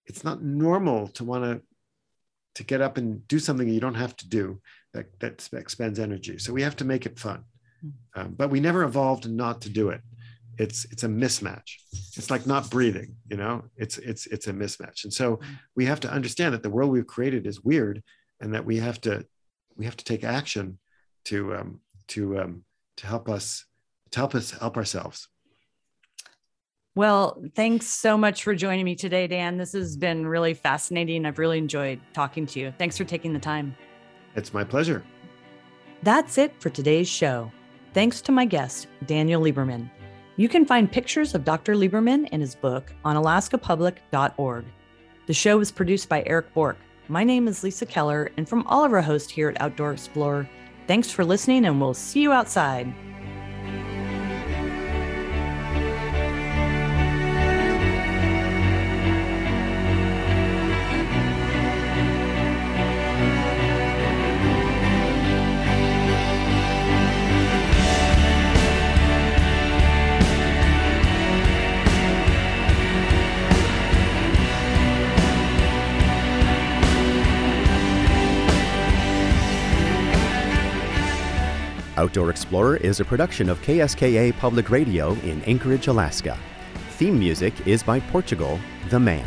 [0.05, 1.61] it's not normal to want to
[2.55, 4.61] to get up and do something you don't have to do
[4.93, 6.37] that that expends energy.
[6.37, 7.43] So we have to make it fun.
[7.81, 7.89] Hmm.
[8.15, 10.01] Um, but we never evolved not to do it.
[10.57, 11.75] It's it's a mismatch.
[12.17, 13.15] It's like not breathing.
[13.29, 15.03] You know, it's it's it's a mismatch.
[15.03, 15.53] And so hmm.
[15.75, 18.03] we have to understand that the world we've created is weird,
[18.39, 19.25] and that we have to
[19.75, 20.79] we have to take action
[21.25, 21.79] to um,
[22.09, 22.63] to um,
[22.97, 23.65] to help us
[24.11, 25.27] to help us help ourselves.
[26.93, 29.57] Well, thanks so much for joining me today, Dan.
[29.57, 31.25] This has been really fascinating.
[31.25, 32.73] I've really enjoyed talking to you.
[32.77, 33.75] Thanks for taking the time.
[34.35, 35.03] It's my pleasure.
[36.03, 37.49] That's it for today's show.
[37.93, 39.89] Thanks to my guest, Daniel Lieberman.
[40.35, 41.75] You can find pictures of Dr.
[41.75, 44.65] Lieberman and his book on alaskapublic.org.
[45.27, 46.77] The show was produced by Eric Bork.
[47.07, 50.49] My name is Lisa Keller, and from all of our hosts here at Outdoor Explorer,
[50.87, 52.93] thanks for listening, and we'll see you outside.
[82.11, 86.37] Outdoor Explorer is a production of KSKA Public Radio in Anchorage, Alaska.
[86.97, 88.59] Theme music is by Portugal,
[88.89, 89.25] The Man.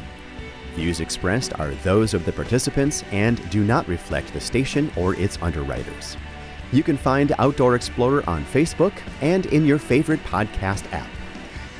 [0.74, 5.39] Views expressed are those of the participants and do not reflect the station or its
[5.41, 6.18] underwriters.
[6.72, 11.09] You can find Outdoor Explorer on Facebook and in your favorite podcast app.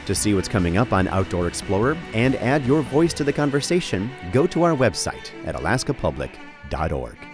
[0.07, 4.11] To see what's coming up on Outdoor Explorer and add your voice to the conversation,
[4.33, 7.34] go to our website at alaskapublic.org.